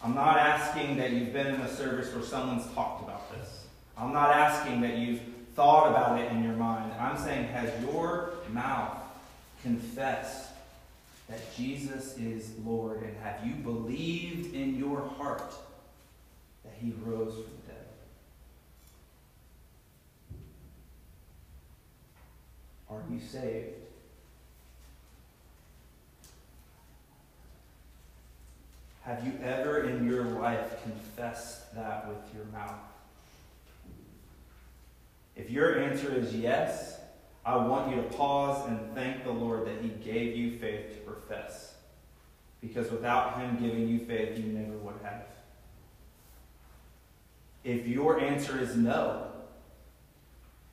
I'm 0.07 0.15
not 0.15 0.39
asking 0.39 0.99
that 0.99 1.11
you've 1.11 1.33
been 1.33 1.49
in 1.49 1.61
a 1.63 1.69
service 1.69 2.15
where 2.15 2.23
someone's 2.23 2.73
talked 2.75 3.03
about 3.03 3.29
this. 3.33 3.65
I'm 3.99 4.13
not 4.13 4.31
asking 4.31 4.81
that 4.83 4.99
you've 4.99 5.21
thought 5.57 5.91
about 5.91 6.21
it 6.21 6.31
in 6.31 6.45
your 6.45 6.53
mind. 6.53 6.93
I'm 7.01 7.19
saying, 7.19 7.49
has 7.49 7.73
your 7.83 8.35
mouth 8.53 8.99
confessed 9.65 10.53
that 11.29 11.41
Jesus 11.57 12.17
is 12.19 12.53
Lord? 12.65 13.03
And 13.03 13.17
have 13.17 13.45
you 13.45 13.55
believed 13.55 14.55
in 14.55 14.77
your 14.77 15.01
heart 15.19 15.53
that 16.63 16.75
he 16.81 16.93
rose 17.05 17.35
from 17.35 17.43
the 17.43 17.73
dead? 17.73 17.87
Are 22.89 23.03
you 23.11 23.19
saved? 23.19 23.86
Have 29.07 29.25
you 29.25 29.35
ever 29.41 29.85
in 29.89 30.05
your 30.05 30.25
life 30.25 30.83
confessed 30.83 31.73
that 31.77 32.09
with 32.09 32.35
your 32.35 32.45
mouth? 32.47 32.75
If 35.37 35.49
your 35.49 35.79
answer 35.79 36.13
is 36.13 36.35
yes, 36.35 36.99
I 37.45 37.55
want 37.55 37.89
you 37.89 38.03
to 38.03 38.09
pause 38.17 38.69
and 38.69 38.81
thank 38.97 39.23
the 39.23 39.31
Lord 39.31 39.65
that 39.69 39.81
He 39.81 39.91
gave 39.91 40.35
you 40.35 40.59
faith 40.59 40.95
to 40.95 41.01
profess. 41.09 41.75
Because 42.61 42.91
without 42.91 43.39
Him 43.39 43.57
giving 43.61 43.87
you 43.87 44.01
faith, 44.01 44.37
you 44.39 44.47
never 44.47 44.77
would 44.79 44.97
have. 45.05 45.23
If 47.63 47.87
your 47.87 48.19
answer 48.19 48.61
is 48.61 48.75
no, 48.75 49.29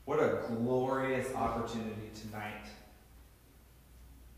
what 0.06 0.18
a 0.18 0.40
glorious 0.48 1.32
opportunity 1.36 2.10
tonight 2.20 2.66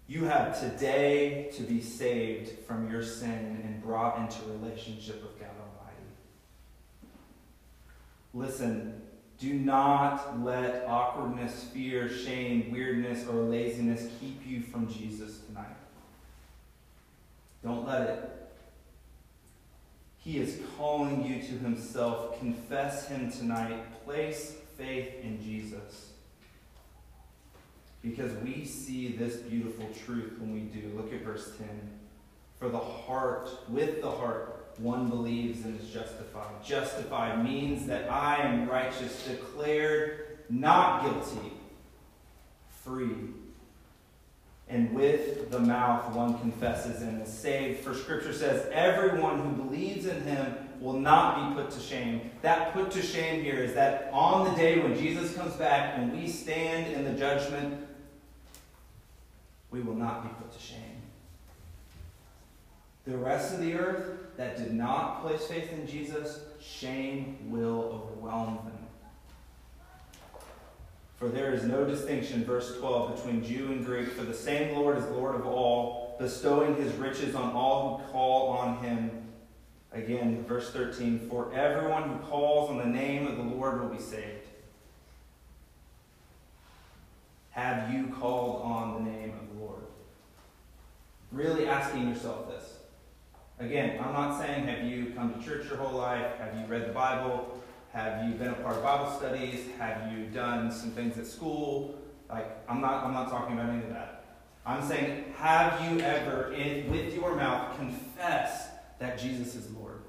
you 0.08 0.26
have 0.26 0.60
today 0.60 1.50
to 1.56 1.64
be 1.64 1.82
saved 1.82 2.66
from 2.66 2.92
your 2.92 3.02
sin 3.02 3.62
and 3.64 3.82
brought 3.82 4.20
into 4.20 4.46
relationship 4.52 5.24
with 5.24 5.40
God 5.40 5.50
Almighty. 5.50 5.96
Listen, 8.34 9.02
do 9.40 9.54
not 9.54 10.44
let 10.44 10.86
awkwardness, 10.88 11.66
fear, 11.74 12.08
shame, 12.08 12.72
weirdness, 12.72 13.28
or 13.28 13.34
laziness 13.44 14.08
keep 14.20 14.46
you 14.46 14.62
from 14.62 14.88
Jesus 14.88 15.40
tonight. 15.48 15.76
Don't 17.64 17.86
let 17.88 18.02
it. 18.02 18.32
He 20.18 20.38
is 20.38 20.60
calling 20.78 21.26
you 21.26 21.42
to 21.42 21.58
himself. 21.64 22.40
Confess 22.40 23.08
him 23.08 23.32
tonight. 23.32 24.06
Place 24.06 24.56
faith 24.78 25.16
in 25.24 25.42
Jesus 25.44 26.12
because 28.06 28.32
we 28.44 28.66
see 28.66 29.10
this 29.10 29.38
beautiful 29.38 29.88
truth 30.06 30.34
when 30.40 30.54
we 30.54 30.60
do. 30.60 30.92
Look 30.96 31.12
at 31.12 31.24
verse 31.24 31.54
10. 31.58 31.68
For 32.60 32.70
the 32.70 32.78
heart, 32.78 33.50
with 33.68 34.02
the 34.02 34.12
heart, 34.12 34.74
one 34.78 35.10
believes 35.10 35.66
and 35.66 35.80
is 35.80 35.90
justified. 35.90 36.64
Justified 36.64 37.44
means 37.44 37.88
that 37.88 38.10
I 38.10 38.38
am 38.38 38.70
righteous, 38.70 39.26
declared 39.26 40.38
not 40.50 41.04
guilty, 41.04 41.54
free. 42.84 43.16
And 44.68 44.94
with 44.94 45.50
the 45.50 45.60
mouth 45.60 46.14
one 46.16 46.40
confesses 46.40 47.02
and 47.02 47.22
is 47.22 47.32
saved. 47.32 47.84
For 47.84 47.96
scripture 47.96 48.34
says, 48.34 48.68
everyone 48.72 49.40
who 49.40 49.64
believes 49.64 50.06
in 50.06 50.22
him 50.24 50.56
will 50.80 51.00
not 51.00 51.56
be 51.56 51.62
put 51.62 51.72
to 51.72 51.80
shame. 51.80 52.32
That 52.42 52.74
put 52.74 52.92
to 52.92 53.02
shame 53.02 53.44
here 53.44 53.64
is 53.64 53.74
that 53.74 54.10
on 54.12 54.46
the 54.46 54.56
day 54.56 54.80
when 54.80 54.96
Jesus 54.96 55.36
comes 55.36 55.54
back 55.56 55.98
and 55.98 56.12
we 56.12 56.28
stand 56.28 56.94
in 56.94 57.04
the 57.04 57.18
judgment 57.18 57.86
we 59.76 59.82
will 59.82 59.96
not 59.96 60.24
be 60.24 60.30
put 60.30 60.54
to 60.54 60.60
shame. 60.60 61.02
The 63.06 63.18
rest 63.18 63.54
of 63.54 63.60
the 63.60 63.74
earth 63.74 64.38
that 64.38 64.58
did 64.58 64.74
not 64.74 65.22
place 65.22 65.46
faith 65.46 65.72
in 65.74 65.86
Jesus, 65.86 66.40
shame 66.62 67.38
will 67.52 68.10
overwhelm 68.10 68.56
them. 68.64 68.78
For 71.18 71.28
there 71.28 71.54
is 71.54 71.64
no 71.64 71.86
distinction, 71.86 72.46
verse 72.46 72.78
12, 72.80 73.16
between 73.16 73.44
Jew 73.44 73.72
and 73.74 73.86
Greek, 73.86 74.10
for 74.14 74.24
the 74.24 74.34
same 74.34 74.76
Lord 74.76 74.98
is 74.98 75.06
Lord 75.06 75.36
of 75.36 75.46
all, 75.46 76.16
bestowing 76.20 76.76
his 76.76 76.94
riches 76.94 77.36
on 77.36 77.52
all 77.52 77.98
who 77.98 78.12
call 78.12 78.50
on 78.50 78.78
him. 78.78 79.12
Again, 79.92 80.44
verse 80.48 80.72
13, 80.72 81.28
for 81.30 81.54
everyone 81.54 82.04
who 82.04 82.18
calls 82.20 82.70
on 82.70 82.78
the 82.78 82.86
name 82.86 83.28
of 83.28 83.38
the 83.38 83.44
Lord 83.44 83.82
will 83.82 83.90
be 83.90 84.02
saved. 84.02 84.48
Have 87.52 87.94
you 87.94 88.08
called 88.20 88.64
on 88.64 88.96
the 88.96 89.10
name? 89.10 89.25
Really 91.36 91.68
asking 91.68 92.08
yourself 92.08 92.48
this. 92.48 92.78
Again, 93.60 94.02
I'm 94.02 94.14
not 94.14 94.40
saying 94.40 94.68
have 94.68 94.86
you 94.86 95.12
come 95.14 95.34
to 95.34 95.46
church 95.46 95.68
your 95.68 95.76
whole 95.76 95.98
life? 95.98 96.38
Have 96.38 96.58
you 96.58 96.66
read 96.66 96.88
the 96.88 96.94
Bible? 96.94 97.62
Have 97.92 98.26
you 98.26 98.36
been 98.36 98.52
a 98.52 98.54
part 98.54 98.78
of 98.78 98.84
Bible 98.84 99.12
studies? 99.18 99.68
Have 99.78 100.14
you 100.14 100.28
done 100.28 100.72
some 100.72 100.92
things 100.92 101.18
at 101.18 101.28
school? 101.28 102.00
Like, 102.30 102.48
I'm 102.70 102.80
not, 102.80 103.04
I'm 103.04 103.14
not 103.14 103.30
talking 103.30 103.60
about 103.60 103.70
any 103.70 103.84
of 103.84 103.90
that. 103.90 104.24
I'm 104.66 104.82
saying, 104.82 105.34
have 105.36 105.92
you 105.92 106.00
ever, 106.00 106.54
in, 106.54 106.90
with 106.90 107.14
your 107.14 107.36
mouth, 107.36 107.76
confessed 107.76 108.70
that 109.00 109.20
Jesus 109.20 109.56
is 109.56 109.70
Lord? 109.72 110.04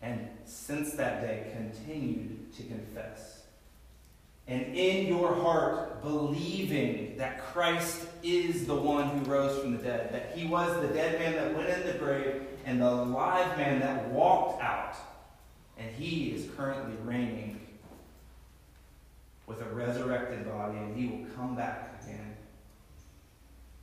And 0.00 0.30
since 0.46 0.94
that 0.94 1.20
day, 1.20 1.52
continued 1.54 2.54
to 2.54 2.62
confess 2.62 3.38
and 4.48 4.74
in 4.74 5.06
your 5.06 5.34
heart 5.34 6.02
believing 6.02 7.18
that 7.18 7.44
Christ 7.52 8.07
is 8.22 8.66
the 8.66 8.74
one 8.74 9.08
who 9.08 9.30
rose 9.30 9.60
from 9.60 9.76
the 9.76 9.82
dead, 9.82 10.12
that 10.12 10.36
he 10.36 10.46
was 10.46 10.80
the 10.80 10.88
dead 10.88 11.18
man 11.18 11.32
that 11.34 11.56
went 11.56 11.68
in 11.68 11.86
the 11.86 11.98
grave 11.98 12.42
and 12.64 12.80
the 12.80 12.90
live 12.90 13.56
man 13.56 13.80
that 13.80 14.08
walked 14.10 14.62
out, 14.62 14.96
and 15.78 15.90
he 15.94 16.30
is 16.30 16.48
currently 16.56 16.96
reigning 17.04 17.60
with 19.46 19.62
a 19.62 19.68
resurrected 19.70 20.46
body, 20.46 20.76
and 20.76 20.96
he 20.96 21.06
will 21.06 21.26
come 21.34 21.56
back 21.56 22.02
again. 22.02 22.36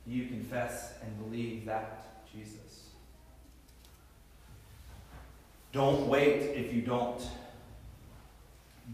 You 0.06 0.26
confess 0.26 0.94
and 1.02 1.18
believe 1.18 1.64
that, 1.66 2.24
Jesus. 2.32 2.90
Don't 5.72 6.06
wait 6.06 6.56
if 6.56 6.72
you 6.72 6.82
don't. 6.82 7.20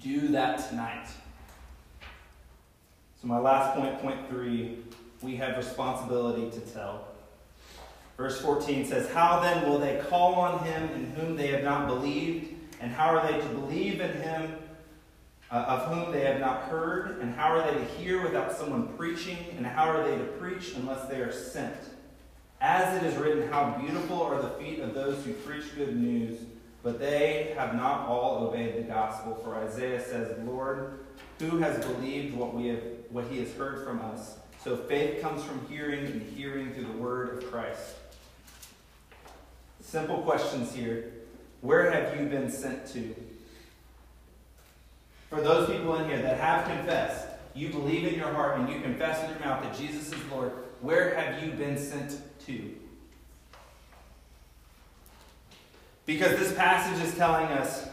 Do 0.00 0.28
that 0.28 0.68
tonight. 0.70 1.06
So, 3.20 3.28
my 3.28 3.38
last 3.38 3.76
point, 3.78 4.00
point 4.00 4.28
three, 4.28 4.78
we 5.22 5.36
have 5.36 5.56
responsibility 5.56 6.50
to 6.50 6.60
tell. 6.72 7.08
Verse 8.16 8.40
14 8.40 8.86
says, 8.86 9.10
How 9.10 9.40
then 9.40 9.68
will 9.68 9.78
they 9.78 10.02
call 10.08 10.34
on 10.34 10.64
him 10.64 10.90
in 10.90 11.06
whom 11.12 11.36
they 11.36 11.48
have 11.48 11.64
not 11.64 11.86
believed? 11.86 12.54
And 12.80 12.92
how 12.92 13.14
are 13.16 13.26
they 13.26 13.38
to 13.38 13.48
believe 13.48 14.00
in 14.00 14.12
him 14.20 14.54
uh, 15.50 15.54
of 15.54 15.86
whom 15.86 16.12
they 16.12 16.24
have 16.24 16.40
not 16.40 16.62
heard? 16.62 17.20
And 17.20 17.34
how 17.34 17.56
are 17.56 17.70
they 17.70 17.78
to 17.78 17.84
hear 17.94 18.22
without 18.22 18.52
someone 18.52 18.88
preaching? 18.96 19.38
And 19.56 19.66
how 19.66 19.88
are 19.88 20.08
they 20.08 20.16
to 20.18 20.24
preach 20.24 20.74
unless 20.74 21.08
they 21.08 21.20
are 21.20 21.32
sent? 21.32 21.76
As 22.60 23.02
it 23.02 23.06
is 23.06 23.16
written, 23.16 23.48
How 23.50 23.76
beautiful 23.80 24.22
are 24.22 24.40
the 24.40 24.50
feet 24.50 24.80
of 24.80 24.94
those 24.94 25.24
who 25.24 25.32
preach 25.32 25.74
good 25.76 25.96
news, 25.96 26.40
but 26.82 26.98
they 26.98 27.54
have 27.56 27.74
not 27.74 28.06
all 28.08 28.46
obeyed 28.46 28.76
the 28.76 28.82
gospel. 28.82 29.34
For 29.42 29.54
Isaiah 29.54 30.00
says, 30.00 30.36
Lord, 30.44 31.00
who 31.38 31.58
has 31.58 31.84
believed 31.84 32.36
what, 32.36 32.54
we 32.54 32.68
have, 32.68 32.82
what 33.10 33.24
he 33.26 33.38
has 33.38 33.52
heard 33.54 33.84
from 33.84 34.00
us? 34.00 34.36
So 34.62 34.76
faith 34.76 35.20
comes 35.20 35.42
from 35.42 35.66
hearing, 35.68 36.06
and 36.06 36.22
hearing 36.36 36.72
through 36.72 36.84
the 36.84 36.92
word 36.92 37.36
of 37.36 37.50
Christ. 37.50 37.96
Simple 39.80 40.18
questions 40.18 40.72
here. 40.72 41.12
Where 41.62 41.90
have 41.90 42.18
you 42.18 42.26
been 42.26 42.48
sent 42.48 42.86
to? 42.88 43.14
For 45.30 45.40
those 45.40 45.68
people 45.68 45.96
in 45.96 46.08
here 46.08 46.22
that 46.22 46.38
have 46.38 46.66
confessed, 46.66 47.26
you 47.54 47.70
believe 47.70 48.06
in 48.06 48.14
your 48.14 48.32
heart 48.32 48.58
and 48.58 48.68
you 48.68 48.80
confess 48.80 49.22
in 49.24 49.30
your 49.30 49.40
mouth 49.40 49.62
that 49.62 49.76
Jesus 49.76 50.12
is 50.12 50.24
Lord, 50.30 50.52
where 50.80 51.14
have 51.14 51.42
you 51.42 51.52
been 51.52 51.76
sent 51.76 52.20
to? 52.46 52.74
Because 56.06 56.38
this 56.38 56.54
passage 56.54 57.04
is 57.04 57.14
telling 57.16 57.46
us 57.46 57.88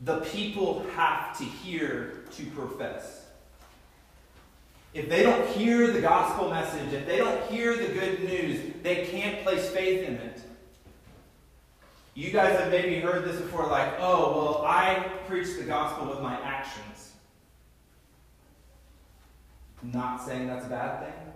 the 0.00 0.20
people 0.20 0.84
have 0.94 1.36
to 1.38 1.44
hear 1.44 2.24
to 2.32 2.44
profess. 2.46 3.23
If 4.94 5.08
they 5.08 5.24
don't 5.24 5.46
hear 5.48 5.88
the 5.90 6.00
gospel 6.00 6.48
message, 6.50 6.92
if 6.92 7.04
they 7.04 7.18
don't 7.18 7.42
hear 7.50 7.76
the 7.76 7.92
good 7.92 8.22
news, 8.22 8.60
they 8.84 9.06
can't 9.06 9.42
place 9.42 9.68
faith 9.68 10.06
in 10.08 10.14
it. 10.14 10.40
You 12.14 12.30
guys 12.30 12.56
have 12.60 12.70
maybe 12.70 13.00
heard 13.00 13.24
this 13.24 13.40
before, 13.40 13.66
like, 13.66 13.94
oh, 13.98 14.60
well, 14.60 14.64
I 14.64 15.04
preach 15.26 15.56
the 15.58 15.64
gospel 15.64 16.08
with 16.08 16.20
my 16.20 16.40
actions. 16.40 17.10
Not 19.82 20.24
saying 20.24 20.46
that's 20.46 20.66
a 20.66 20.68
bad 20.68 21.00
thing. 21.00 21.32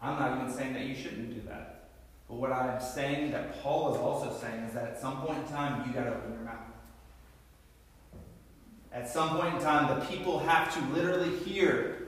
I'm 0.00 0.18
not 0.18 0.40
even 0.40 0.52
saying 0.52 0.74
that 0.74 0.82
you 0.82 0.96
shouldn't 0.96 1.32
do 1.32 1.40
that. 1.48 1.90
But 2.28 2.34
what 2.34 2.50
I'm 2.50 2.80
saying 2.80 3.30
that 3.30 3.62
Paul 3.62 3.94
is 3.94 4.00
also 4.00 4.36
saying 4.36 4.64
is 4.64 4.74
that 4.74 4.84
at 4.84 5.00
some 5.00 5.18
point 5.22 5.38
in 5.38 5.52
time, 5.52 5.86
you 5.86 5.94
got 5.94 6.04
to 6.04 6.16
open 6.16 6.32
your 6.32 6.42
mouth. 6.42 6.56
At 8.92 9.08
some 9.08 9.38
point 9.38 9.54
in 9.54 9.60
time, 9.62 10.00
the 10.00 10.04
people 10.06 10.40
have 10.40 10.74
to 10.74 10.80
literally 10.92 11.38
hear. 11.38 12.01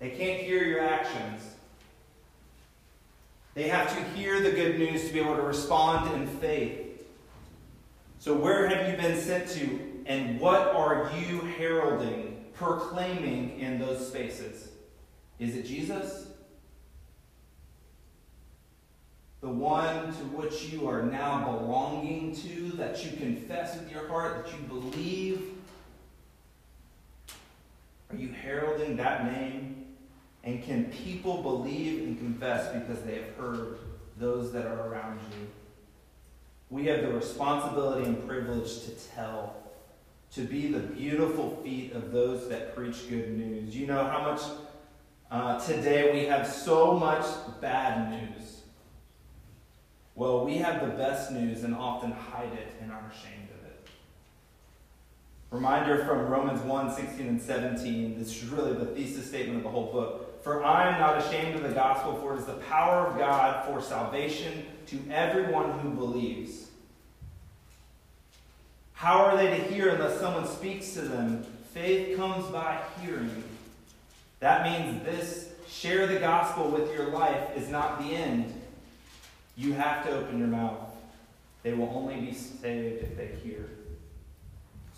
They 0.00 0.10
can't 0.10 0.40
hear 0.42 0.64
your 0.64 0.80
actions. 0.80 1.54
They 3.54 3.68
have 3.68 3.88
to 3.96 4.02
hear 4.18 4.40
the 4.40 4.50
good 4.50 4.78
news 4.78 5.06
to 5.06 5.12
be 5.12 5.20
able 5.20 5.36
to 5.36 5.42
respond 5.42 6.12
in 6.14 6.26
faith. 6.26 7.06
So, 8.18 8.34
where 8.34 8.66
have 8.68 8.90
you 8.90 8.96
been 8.96 9.20
sent 9.20 9.48
to, 9.50 10.02
and 10.06 10.40
what 10.40 10.74
are 10.74 11.10
you 11.16 11.40
heralding, 11.40 12.46
proclaiming 12.54 13.60
in 13.60 13.78
those 13.78 14.06
spaces? 14.06 14.70
Is 15.38 15.56
it 15.56 15.66
Jesus? 15.66 16.26
The 19.40 19.50
one 19.50 20.06
to 20.06 20.24
which 20.32 20.72
you 20.72 20.88
are 20.88 21.02
now 21.02 21.44
belonging 21.52 22.34
to, 22.36 22.76
that 22.78 23.04
you 23.04 23.16
confess 23.16 23.78
with 23.78 23.92
your 23.92 24.08
heart, 24.08 24.46
that 24.46 24.52
you 24.52 24.66
believe? 24.66 25.52
Are 28.10 28.16
you 28.16 28.28
heralding 28.28 28.96
that 28.96 29.30
name? 29.30 29.73
And 30.44 30.62
can 30.62 30.84
people 30.86 31.42
believe 31.42 32.02
and 32.06 32.18
confess 32.18 32.72
because 32.72 33.02
they 33.02 33.16
have 33.16 33.34
heard 33.36 33.78
those 34.18 34.52
that 34.52 34.66
are 34.66 34.88
around 34.88 35.18
you? 35.32 35.48
We 36.68 36.84
have 36.86 37.00
the 37.00 37.12
responsibility 37.12 38.04
and 38.04 38.28
privilege 38.28 38.84
to 38.84 38.90
tell, 39.14 39.56
to 40.32 40.42
be 40.42 40.68
the 40.68 40.80
beautiful 40.80 41.60
feet 41.64 41.92
of 41.92 42.12
those 42.12 42.48
that 42.50 42.76
preach 42.76 43.08
good 43.08 43.36
news. 43.38 43.74
You 43.74 43.86
know 43.86 44.04
how 44.04 44.22
much 44.22 44.42
uh, 45.30 45.58
today 45.60 46.12
we 46.12 46.26
have 46.26 46.46
so 46.46 46.92
much 46.92 47.24
bad 47.62 48.10
news. 48.10 48.60
Well, 50.14 50.44
we 50.44 50.58
have 50.58 50.80
the 50.80 50.94
best 50.94 51.32
news 51.32 51.64
and 51.64 51.74
often 51.74 52.12
hide 52.12 52.52
it 52.52 52.74
and 52.80 52.92
are 52.92 53.10
ashamed 53.10 53.48
of 53.58 53.66
it. 53.66 53.88
Reminder 55.50 56.04
from 56.04 56.26
Romans 56.26 56.60
1 56.60 56.94
16 56.94 57.26
and 57.26 57.40
17. 57.40 58.18
This 58.18 58.28
is 58.28 58.48
really 58.50 58.74
the 58.74 58.86
thesis 58.86 59.26
statement 59.26 59.58
of 59.58 59.62
the 59.64 59.70
whole 59.70 59.90
book. 59.90 60.23
For 60.44 60.62
I 60.62 60.92
am 60.92 61.00
not 61.00 61.24
ashamed 61.24 61.56
of 61.56 61.62
the 61.62 61.70
gospel, 61.70 62.16
for 62.16 62.34
it 62.34 62.40
is 62.40 62.44
the 62.44 62.52
power 62.52 63.06
of 63.06 63.16
God 63.16 63.64
for 63.64 63.80
salvation 63.80 64.66
to 64.88 65.00
everyone 65.10 65.78
who 65.78 65.88
believes. 65.88 66.68
How 68.92 69.24
are 69.24 69.38
they 69.38 69.48
to 69.48 69.64
hear 69.64 69.88
unless 69.88 70.20
someone 70.20 70.46
speaks 70.46 70.92
to 70.92 71.00
them? 71.00 71.46
Faith 71.72 72.18
comes 72.18 72.44
by 72.48 72.78
hearing. 73.00 73.42
That 74.40 74.64
means 74.64 75.02
this 75.02 75.48
share 75.66 76.06
the 76.06 76.18
gospel 76.18 76.68
with 76.68 76.92
your 76.92 77.08
life 77.08 77.56
is 77.56 77.70
not 77.70 78.02
the 78.02 78.14
end. 78.14 78.52
You 79.56 79.72
have 79.72 80.04
to 80.04 80.12
open 80.12 80.38
your 80.38 80.48
mouth. 80.48 80.90
They 81.62 81.72
will 81.72 81.90
only 81.94 82.20
be 82.20 82.34
saved 82.34 83.02
if 83.02 83.16
they 83.16 83.30
hear. 83.42 83.66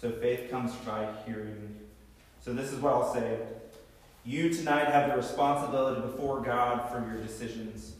So 0.00 0.11
faith 0.11 0.50
comes 0.50 0.74
by 0.74 1.09
hearing. 1.24 1.76
So 2.44 2.52
this 2.52 2.72
is 2.72 2.80
what 2.80 2.94
I'll 2.94 3.14
say. 3.14 3.38
You 4.26 4.52
tonight 4.52 4.88
have 4.88 5.08
the 5.08 5.16
responsibility 5.16 6.00
before 6.00 6.40
God 6.40 6.90
for 6.90 6.98
your 6.98 7.22
decisions. 7.22 7.94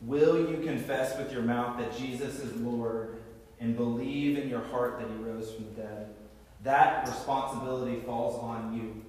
Will 0.00 0.48
you 0.48 0.58
confess 0.64 1.18
with 1.18 1.32
your 1.32 1.42
mouth 1.42 1.76
that 1.78 1.98
Jesus 1.98 2.38
is 2.38 2.54
Lord 2.60 3.16
and 3.58 3.76
believe 3.76 4.38
in 4.38 4.48
your 4.48 4.62
heart 4.62 5.00
that 5.00 5.08
he 5.08 5.16
rose 5.16 5.52
from 5.52 5.64
the 5.64 5.82
dead? 5.82 6.14
That 6.62 7.04
responsibility 7.08 8.00
falls 8.06 8.38
on 8.40 8.72
you 8.72 9.04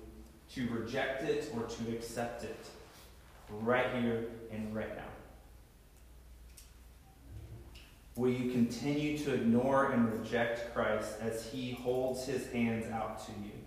to 0.56 0.74
reject 0.74 1.24
it 1.26 1.54
or 1.56 1.68
to 1.68 1.92
accept 1.92 2.44
it 2.44 2.66
right 3.62 4.02
here 4.02 4.30
and 4.52 4.76
right 4.76 4.96
now. 4.96 5.04
Will 8.16 8.32
you 8.32 8.52
continue 8.52 9.16
to 9.20 9.36
ignore 9.36 9.92
and 9.92 10.12
reject 10.12 10.74
Christ 10.74 11.18
as 11.22 11.46
he 11.46 11.74
holds 11.74 12.26
his 12.26 12.52
hands 12.52 12.92
out 12.92 13.24
to 13.28 13.32
you? 13.44 13.61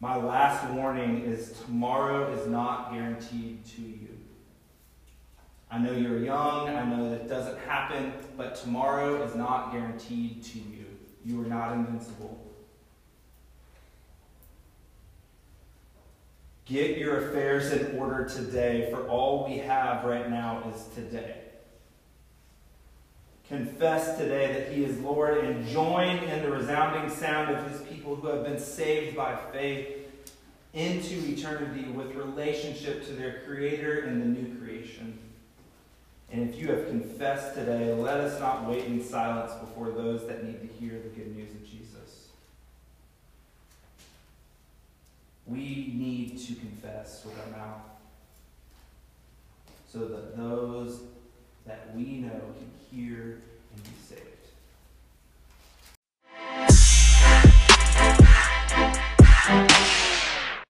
My 0.00 0.16
last 0.16 0.68
warning 0.72 1.22
is 1.22 1.52
tomorrow 1.64 2.30
is 2.32 2.46
not 2.46 2.92
guaranteed 2.92 3.64
to 3.76 3.80
you. 3.80 4.08
I 5.70 5.78
know 5.78 5.92
you're 5.92 6.18
young, 6.18 6.68
I 6.68 6.84
know 6.84 7.10
that 7.10 7.28
doesn't 7.28 7.58
happen, 7.60 8.12
but 8.36 8.56
tomorrow 8.56 9.22
is 9.22 9.34
not 9.34 9.72
guaranteed 9.72 10.44
to 10.44 10.58
you. 10.58 10.84
You 11.24 11.42
are 11.42 11.46
not 11.46 11.72
invincible. 11.72 12.46
Get 16.66 16.98
your 16.98 17.28
affairs 17.28 17.72
in 17.72 17.98
order 17.98 18.24
today, 18.24 18.90
for 18.90 19.08
all 19.08 19.46
we 19.48 19.58
have 19.58 20.04
right 20.04 20.28
now 20.28 20.62
is 20.74 20.84
today. 20.94 21.45
Confess 23.48 24.18
today 24.18 24.52
that 24.52 24.72
He 24.72 24.84
is 24.84 24.98
Lord 24.98 25.38
and 25.38 25.66
join 25.68 26.18
in 26.18 26.42
the 26.42 26.50
resounding 26.50 27.14
sound 27.14 27.54
of 27.54 27.70
His 27.70 27.80
people 27.82 28.16
who 28.16 28.26
have 28.26 28.44
been 28.44 28.58
saved 28.58 29.16
by 29.16 29.36
faith 29.52 29.88
into 30.74 31.14
eternity 31.28 31.88
with 31.88 32.14
relationship 32.14 33.06
to 33.06 33.12
their 33.12 33.42
Creator 33.46 34.06
in 34.06 34.18
the 34.18 34.26
new 34.26 34.58
creation. 34.58 35.18
And 36.32 36.48
if 36.48 36.58
you 36.58 36.68
have 36.68 36.88
confessed 36.88 37.54
today, 37.54 37.94
let 37.94 38.18
us 38.18 38.40
not 38.40 38.68
wait 38.68 38.84
in 38.84 39.02
silence 39.02 39.52
before 39.54 39.90
those 39.90 40.26
that 40.26 40.44
need 40.44 40.60
to 40.60 40.66
hear 40.66 41.00
the 41.00 41.08
good 41.08 41.36
news 41.36 41.50
of 41.52 41.64
Jesus. 41.64 42.28
We 45.46 45.92
need 45.94 46.40
to 46.46 46.54
confess 46.56 47.24
with 47.24 47.38
our 47.38 47.58
mouth 47.58 47.80
so 49.88 50.00
that 50.00 50.36
those 50.36 51.00
that 51.66 51.94
we 51.94 52.18
know 52.18 52.40
can 52.58 52.70
hear 52.90 53.42
and 53.74 53.82
be 53.82 53.90
saved. 54.08 54.35